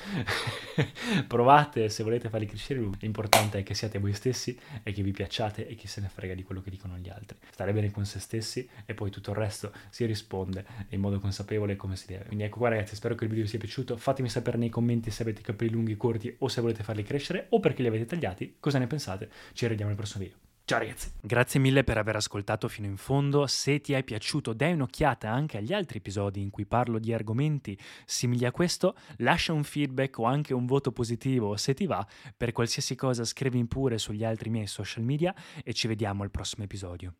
provate, 1.27 1.89
se 1.89 2.03
volete 2.03 2.29
farli 2.29 2.47
crescere, 2.47 2.89
l'importante 2.99 3.59
è 3.59 3.63
che 3.63 3.75
siate 3.75 3.99
voi 3.99 4.13
stessi 4.13 4.57
e 4.81 4.91
che 4.91 5.03
vi 5.03 5.11
piacciate 5.11 5.67
e 5.67 5.75
chi 5.75 5.87
se 5.87 6.01
ne 6.01 6.09
frega 6.09 6.33
di 6.33 6.43
quello 6.43 6.61
che 6.61 6.71
dicono 6.71 6.97
gli 6.97 7.09
altri. 7.09 7.37
Stare 7.51 7.71
bene 7.73 7.91
con 7.91 8.05
se 8.05 8.19
stessi 8.19 8.67
e 8.85 8.93
poi 8.93 9.11
tutto 9.11 9.31
il 9.31 9.37
resto 9.37 9.71
si 9.89 10.05
risponde 10.05 10.65
in 10.89 10.99
modo 10.99 11.19
consapevole 11.19 11.75
come 11.75 11.95
si 11.95 12.07
deve. 12.07 12.25
Quindi 12.25 12.43
ecco 12.43 12.57
qua 12.57 12.69
ragazzi, 12.69 12.95
spero 12.95 13.15
che 13.15 13.23
il 13.25 13.29
video 13.29 13.45
vi 13.45 13.49
sia 13.49 13.59
piaciuto. 13.59 13.97
Fatemi 13.97 14.29
sapere 14.29 14.57
nei 14.57 14.69
commenti 14.69 15.11
se 15.11 15.21
avete 15.21 15.41
capelli 15.41 15.71
lunghi, 15.71 15.95
corti 15.95 16.33
o 16.39 16.47
se 16.47 16.61
volete 16.61 16.83
farli 16.83 17.03
crescere 17.03 17.47
o 17.49 17.59
perché 17.59 17.81
li 17.81 17.87
avete 17.87 18.05
tagliati, 18.05 18.55
cosa 18.59 18.79
ne 18.79 18.87
pensate. 18.87 19.29
Ci 19.53 19.67
vediamo 19.67 19.91
nel 19.91 19.99
prossimo 19.99 20.23
video. 20.23 20.42
Ciao 20.65 20.79
ragazzi. 20.79 21.11
Grazie 21.19 21.59
mille 21.59 21.83
per 21.83 21.97
aver 21.97 22.15
ascoltato 22.15 22.69
fino 22.69 22.87
in 22.87 22.95
fondo. 22.95 23.47
Se 23.47 23.81
ti 23.81 23.91
è 23.91 24.01
piaciuto, 24.01 24.53
dai 24.53 24.71
un'occhiata 24.71 25.29
anche 25.29 25.57
agli 25.57 25.73
altri 25.73 25.97
episodi 25.97 26.41
in 26.41 26.51
cui 26.51 26.65
parlo 26.65 26.99
di 26.99 27.13
argomenti 27.13 27.77
simili 28.05 28.45
a 28.45 28.51
questo. 28.51 28.95
Lascia 29.17 29.51
un 29.51 29.65
feedback 29.65 30.17
o 30.19 30.23
anche 30.23 30.53
un 30.53 30.65
voto 30.65 30.93
positivo 30.93 31.57
se 31.57 31.73
ti 31.73 31.85
va. 31.85 32.05
Per 32.37 32.53
qualsiasi 32.53 32.95
cosa 32.95 33.25
scrivi 33.25 33.65
pure 33.65 33.97
sugli 33.97 34.23
altri 34.23 34.49
miei 34.49 34.67
social 34.67 35.03
media 35.03 35.35
e 35.65 35.73
ci 35.73 35.87
vediamo 35.87 36.23
al 36.23 36.31
prossimo 36.31 36.63
episodio. 36.63 37.13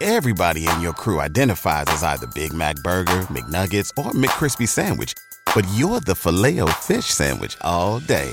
Everybody 0.00 0.68
in 0.68 0.80
your 0.80 0.94
crew 0.94 1.20
identifies 1.20 1.86
as 1.88 2.02
either 2.02 2.28
Big 2.34 2.52
Mac 2.52 2.80
Burger, 2.82 3.26
McNuggets 3.30 3.90
or 3.96 4.12
McCrispy 4.14 4.66
Sandwich. 4.66 5.12
But 5.54 5.64
you're 5.74 6.00
the 6.00 6.14
filet 6.14 6.68
fish 6.82 7.06
Sandwich 7.06 7.56
all 7.62 8.00
day. 8.00 8.32